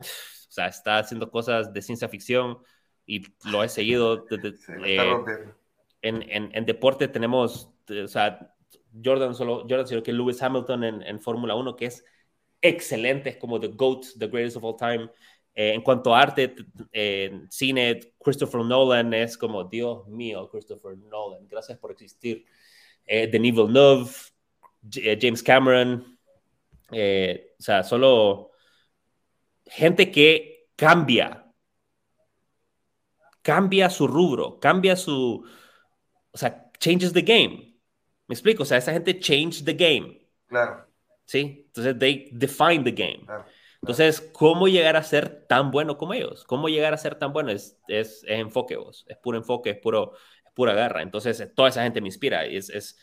[0.00, 2.58] o sea, está haciendo cosas de ciencia ficción
[3.06, 4.26] y lo he seguido.
[4.84, 4.98] Eh,
[6.02, 8.54] en, en, en, deporte tenemos, o sea,
[9.04, 12.04] Jordan solo, Jordan sino que Lewis Hamilton en, en Fórmula 1, que es
[12.62, 15.10] excelente, es como the GOAT, the greatest of all time.
[15.62, 16.56] Eh, en cuanto a arte,
[16.90, 22.46] en cine, Christopher Nolan es como, Dios mío, Christopher Nolan, gracias por existir.
[23.04, 24.10] Eh, Denis Villeneuve,
[24.96, 26.18] eh, James Cameron,
[26.88, 28.52] o sea, solo
[29.66, 31.52] gente que cambia,
[33.42, 35.46] cambia su rubro, cambia su,
[36.30, 37.78] o sea, changes the game.
[38.26, 38.62] ¿Me explico?
[38.62, 40.26] O sea, esa gente change the game.
[40.46, 40.86] Claro.
[41.26, 41.64] ¿Sí?
[41.66, 43.26] Entonces, they define the game.
[43.82, 46.44] Entonces, ¿cómo llegar a ser tan bueno como ellos?
[46.44, 47.50] ¿Cómo llegar a ser tan bueno?
[47.50, 50.12] Es, es, enfoque vos, es puro enfoque, es, puro,
[50.44, 51.02] es pura garra.
[51.02, 52.44] Entonces, toda esa gente me inspira.
[52.44, 52.98] Es, es,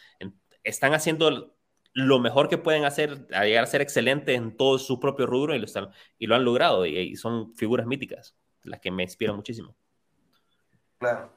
[0.63, 1.57] están haciendo
[1.93, 5.55] lo mejor que pueden hacer, a llegar a ser excelentes en todo su propio rubro
[5.55, 6.85] y lo, están, y lo han logrado.
[6.85, 9.75] Y, son figuras míticas, las que me inspiran muchísimo.
[10.99, 11.33] Claro,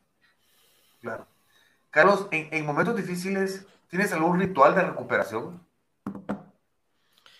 [1.01, 1.27] claro.
[1.89, 5.67] Carlos, en, momentos difíciles, ¿tienes algún ritual de recuperación?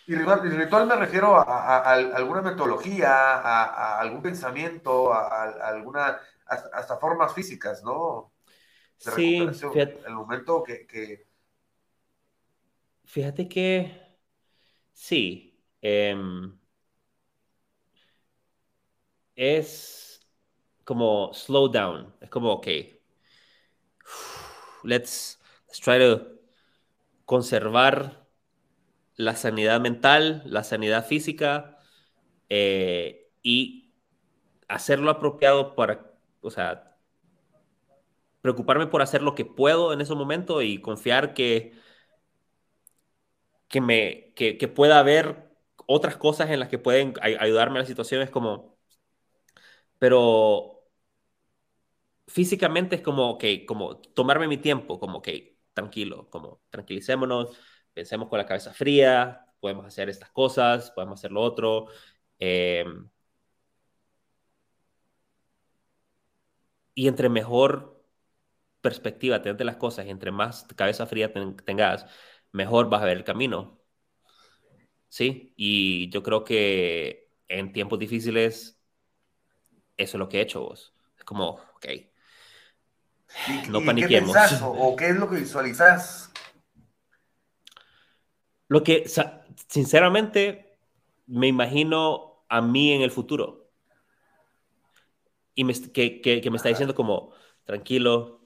[0.07, 7.83] Y ritual, me refiero a, alguna metodología, a, algún pensamiento, a, alguna, hasta, formas físicas,
[7.83, 8.33] ¿no?
[9.03, 11.25] De sí, el momento que
[13.05, 14.17] Fíjate que
[14.93, 15.51] sí.
[15.81, 16.57] Em,
[19.35, 20.21] es
[20.83, 22.15] como slow down.
[22.21, 22.67] Es como, ok,
[24.83, 26.39] let's, let's try to
[27.25, 28.20] conservar
[29.23, 31.77] la sanidad mental, la sanidad física
[32.49, 33.93] eh, y
[34.67, 36.97] hacerlo apropiado para, o sea,
[38.41, 41.73] preocuparme por hacer lo que puedo en ese momento y confiar que
[43.71, 45.49] que, me, que, pueda haber
[45.87, 48.21] otras cosas en las que pueden ayudarme a la situación.
[48.21, 48.77] Es como,
[49.99, 50.83] pero
[52.27, 57.57] físicamente es como, que como tomarme mi tiempo, como, que tranquilo, como tranquilicémonos,
[57.93, 61.87] pensemos con la cabeza fría, podemos hacer estas cosas, podemos hacer lo otro.
[62.39, 62.85] Eh,
[66.93, 68.03] y entre mejor
[68.81, 72.05] perspectiva tengas de las cosas y entre más cabeza fría tengas,
[72.51, 73.79] mejor vas a ver el camino.
[75.07, 78.81] Sí, y yo creo que en tiempos difíciles
[79.97, 80.93] eso es lo que he hecho vos.
[81.17, 81.85] Es como, ok,
[83.69, 84.31] no paniquemos.
[84.31, 86.30] ¿Qué o, qué es lo que visualizas?
[88.71, 89.03] Lo que,
[89.67, 90.77] sinceramente,
[91.27, 93.69] me imagino a mí en el futuro.
[95.53, 97.33] Y me, que, que, que me está diciendo como,
[97.65, 98.39] tranquilo,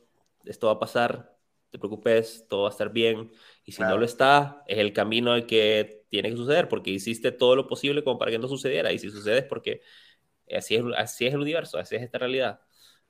[0.46, 1.38] esto va a pasar,
[1.70, 3.32] te preocupes, todo va a estar bien.
[3.66, 7.32] Y si no lo está, es el camino el que tiene que suceder porque hiciste
[7.32, 8.92] todo lo posible como para que no sucediera.
[8.92, 9.82] Y si sucede es porque
[10.52, 12.62] así es, así es el universo, así es esta realidad.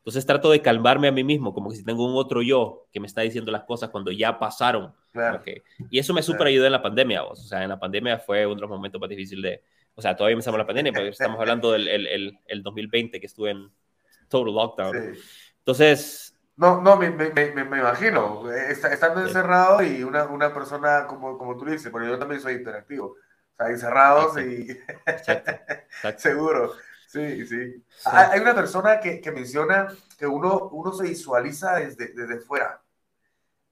[0.05, 2.99] Entonces trato de calmarme a mí mismo, como que si tengo un otro yo que
[2.99, 4.93] me está diciendo las cosas cuando ya pasaron.
[5.89, 8.53] Y eso me súper ayudó en la pandemia, O sea, en la pandemia fue uno
[8.53, 9.63] de los momentos más difíciles de...
[9.95, 13.49] O sea, todavía empezamos la pandemia, pero estamos hablando del el, el, 2020 que estuve
[13.49, 13.71] en
[14.29, 15.15] total lockdown.
[15.57, 16.37] Entonces...
[16.55, 21.57] No, no, me, me, me, me imagino, estando encerrado y una, una persona como, como
[21.57, 24.67] tú dices, porque yo también soy interactivo, o sea, encerrados y...
[26.17, 26.73] Seguro.
[27.15, 27.85] Sí, sí.
[28.03, 29.87] Hay una persona que, que, menciona
[30.17, 32.81] que uno, uno se visualiza desde, desde fuera.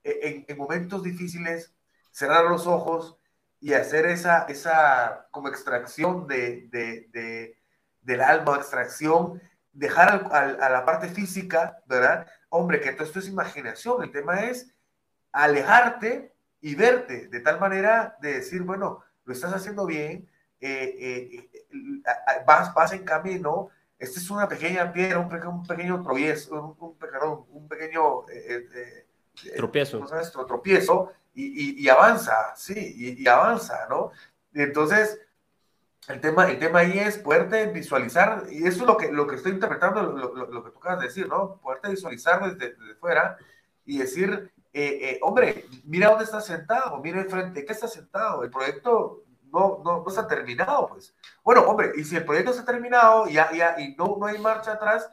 [0.01, 1.75] E, en, momentos difíciles,
[2.09, 3.17] cerrar los ojos
[3.59, 7.57] y hacer esa, esa como extracción de, de, de
[8.01, 9.41] del alma, extracción,
[9.73, 12.25] dejar a la parte física, ¿verdad?
[12.47, 14.03] Hombre, que todo esto es imaginación.
[14.03, 14.73] El tema es
[15.33, 20.29] alejarte y verte de tal manera de decir, bueno, lo estás haciendo bien,
[20.65, 26.01] eh, eh, vas, vas en camino, esta es una pequeña piedra, un, pequeño, un pequeño
[26.01, 26.97] tropiezo, un,
[27.49, 29.05] un pequeño eh,
[29.57, 30.05] tropiezo,
[30.47, 34.11] tropiezo y, y, avanza, sí, y, avanza, ¿no?
[34.53, 35.19] Entonces,
[36.07, 39.35] el tema, el tema ahí es poderte visualizar, y eso es lo que, lo que
[39.35, 41.57] estoy interpretando, lo, lo, que tú acabas de decir, ¿no?
[41.57, 43.37] Poderte visualizar desde, desde fuera
[43.85, 44.49] y decir,
[45.23, 48.43] hombre, mira dónde estás sentado, mira enfrente, ¿qué estás sentado?
[48.43, 49.22] El proyecto
[49.53, 51.15] no, no, no se ha terminado, pues.
[51.43, 54.25] Bueno, hombre, y si el proyecto se ha terminado y, ya, ya, y no, no
[54.25, 55.07] hay marcha atrás,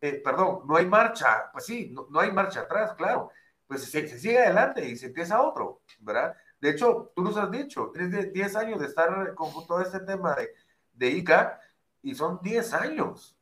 [0.00, 3.30] eh, perdón, no hay marcha, pues sí, no, no hay marcha atrás, claro,
[3.66, 6.34] pues se, se, sigue adelante y se empieza otro, ¿verdad?
[6.60, 10.34] De hecho, tú nos has dicho, tienes 10 años de estar con todo este tema
[10.34, 10.52] de,
[10.92, 11.60] de ICA
[12.02, 13.38] y son 10 años.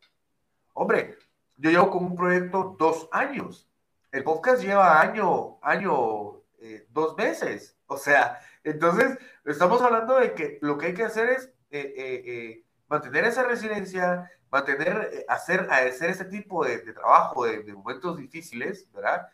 [0.75, 1.17] Hombre,
[1.57, 3.69] yo llevo con un proyecto dos años.
[4.13, 7.77] El podcast lleva año, año, eh, dos meses.
[7.87, 12.23] O sea, entonces, estamos hablando de que lo que hay que hacer es eh, eh,
[12.27, 19.29] eh, mantener esa resiliencia, mantener, hacer, hacer ese tipo de, trabajo de, momentos difíciles, ¿verdad?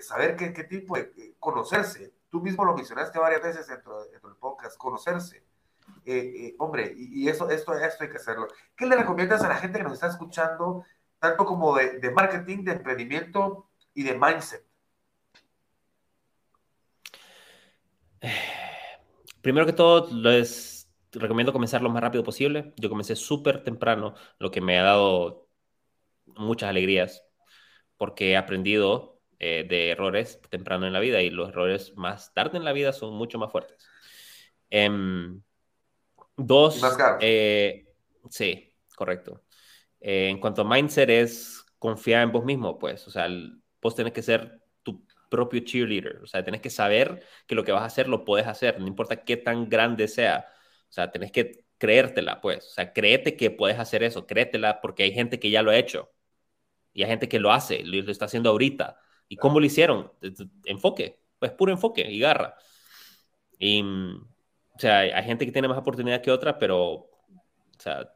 [0.00, 2.14] saber qué, tipo de, conocerse.
[2.30, 5.44] Tú mismo lo mencionaste varias veces dentro, dentro del podcast, conocerse.
[6.58, 8.48] hombre, y, eso, esto, esto hay que hacerlo.
[8.74, 10.84] ¿Qué le recomiendas a la gente que nos está escuchando,
[11.18, 14.64] tanto como de marketing, de emprendimiento y de mindset?
[19.42, 22.72] Primero que todo, les recomiendo comenzar lo más rápido posible.
[22.76, 25.48] Yo comencé súper temprano, lo que me ha dado
[26.26, 27.24] muchas alegrías,
[27.96, 32.56] porque he aprendido eh, de errores temprano en la vida y los errores más tarde
[32.56, 33.86] en la vida son mucho más fuertes.
[34.70, 35.42] Em,
[36.36, 36.82] dos,
[37.20, 37.86] eh,
[38.30, 39.44] sí, correcto.
[40.00, 43.28] Eh, en cuanto a mindset es confiar en vos mismo, pues, o sea,
[43.80, 44.63] vos tenés que ser
[45.34, 46.18] propio cheerleader.
[46.22, 48.86] O sea, tenés que saber que lo que vas a hacer lo puedes hacer, no
[48.86, 50.48] importa qué tan grande sea.
[50.88, 52.66] O sea, tenés que creértela, pues.
[52.66, 55.76] O sea, créete que puedes hacer eso, créetela, porque hay gente que ya lo ha
[55.76, 56.10] hecho.
[56.92, 58.98] Y hay gente que lo hace, lo, lo está haciendo ahorita.
[59.28, 60.12] ¿Y cómo lo hicieron?
[60.64, 62.56] Enfoque, pues puro enfoque y garra.
[63.58, 67.10] Y, o sea, hay gente que tiene más oportunidad que otra, pero, o
[67.78, 68.10] sea,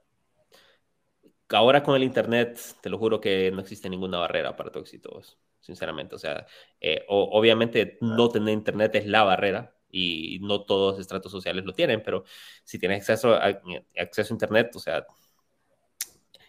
[1.57, 5.23] ahora con el Internet, te lo juro que no existe ninguna barrera para tu éxito.
[5.61, 6.15] Sinceramente.
[6.15, 6.47] O sea,
[6.81, 11.73] eh, obviamente no tener internet es la barrera y no todos los estratos sociales lo
[11.73, 12.25] tienen, pero
[12.65, 13.61] si tienes acceso a,
[13.99, 15.07] acceso a internet, o sea,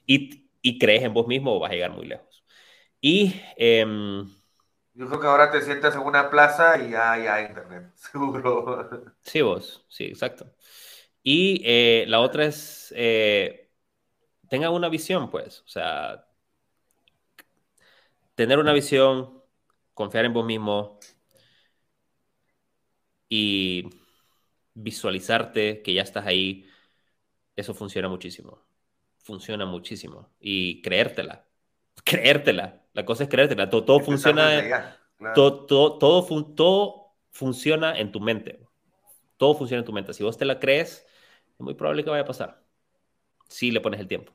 [0.06, 2.44] y, y, crees en vos mismo, vas a llegar muy lejos.
[3.00, 3.34] Y...
[3.56, 4.28] Em,
[4.94, 9.14] yo creo que ahora te sientas en una plaza y hay, hay internet, seguro.
[9.22, 10.54] Sí, vos, sí, exacto.
[11.24, 13.72] Y eh, la otra es, eh,
[14.50, 16.28] tenga una visión, pues, o sea,
[18.40, 19.44] tener una visión,
[19.94, 20.98] confiar en vos mismo
[23.28, 23.90] y
[24.74, 26.66] visualizarte que ya estás ahí,
[27.58, 28.64] eso funciona muchísimo.
[29.18, 30.30] Funciona muchísimo.
[30.40, 31.50] Y creértela.
[32.06, 32.82] Creértela.
[32.94, 33.70] La cosa es creértela.
[33.70, 34.96] Todo, todo funciona.
[35.36, 38.66] todo, todo, todo funciona en tu mente.
[39.36, 40.14] Todo funciona en tu mente.
[40.14, 41.06] Si vos te la crees,
[41.56, 42.64] es muy probable que vaya a pasar.
[43.50, 44.32] Si le pones el tiempo.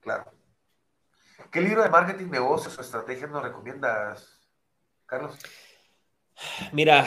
[0.00, 0.35] Claro.
[1.50, 4.40] ¿Qué libro de marketing, negocios o estrategias nos recomiendas,
[5.06, 5.36] Carlos?
[6.72, 7.06] Mira,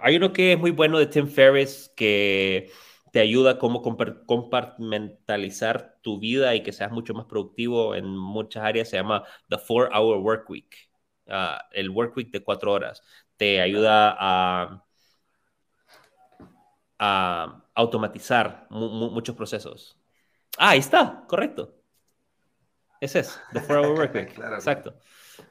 [0.00, 2.70] hay uno que es muy bueno de Tim Ferriss que
[3.12, 8.64] te ayuda a cómo compartimentalizar tu vida y que seas mucho más productivo en muchas
[8.64, 8.88] áreas.
[8.88, 10.90] Se llama The Four Hour Work Week,
[11.28, 13.02] ah, el Work Week de cuatro horas.
[13.36, 14.84] Te ayuda a,
[17.74, 19.96] automatizar muchos procesos.
[20.58, 21.79] Ah, ahí está, correcto.
[23.00, 24.38] Ese es, The Four Hour Work Week.
[24.38, 24.94] Exacto.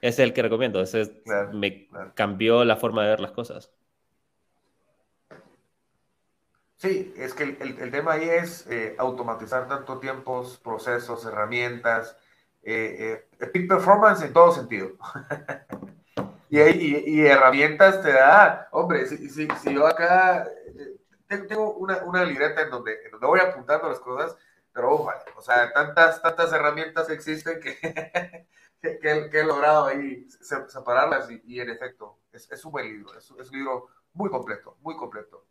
[0.01, 0.79] Ese es el que recomiendo.
[0.81, 1.21] Ese
[1.53, 3.71] me cambió la forma de ver las cosas.
[6.77, 12.15] Sí, es que el, tema ahí es eh, automatizar tanto tiempos, procesos, herramientas,
[12.63, 14.91] eh, eh, peak performance en todo sentido.
[16.49, 20.47] y, y, herramientas te da, hombre, si, si, si yo acá
[21.27, 24.37] tengo una, una libreta en donde, en donde voy apuntando las cosas,
[24.73, 27.77] pero ojo, o sea, tantas, tantas herramientas existen que,
[28.81, 28.99] que,
[29.29, 33.25] que, he logrado ahí separarlas y, y en efecto, es, es, un buen libro, es,
[33.39, 35.45] es un libro muy completo, muy completo.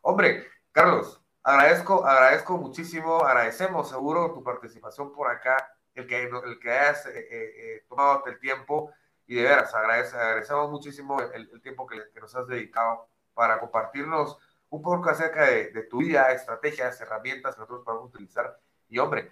[0.00, 6.70] Hombre, Carlos, agradezco, agradezco muchísimo, agradecemos seguro tu participación por acá, el que, el que
[6.70, 8.92] hayas eh, eh, eh, tomado el tiempo
[9.26, 14.38] y de veras agradece, agradecemos muchísimo el, tiempo que, nos has dedicado para compartirnos
[14.72, 18.58] un poco acerca de, tu vida, estrategias, herramientas que nosotros podemos utilizar
[18.88, 19.30] y hombre,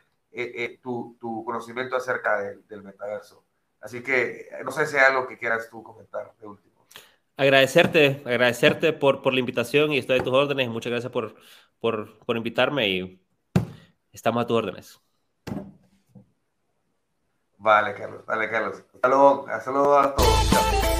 [0.82, 3.44] tu, tu, conocimiento acerca del metaverso.
[3.80, 6.70] Así que no sé si hay algo que quieras tú comentar de último
[7.40, 10.68] agradecerte, agradecerte por, por la invitación y estoy a tus órdenes.
[10.68, 11.34] Muchas gracias por,
[11.80, 13.26] por, por invitarme y
[14.12, 15.00] estamos a tus órdenes.
[17.56, 18.84] Vale, Carlos, vale, Carlos.
[18.94, 20.99] Hasta luego, hasta luego a todos.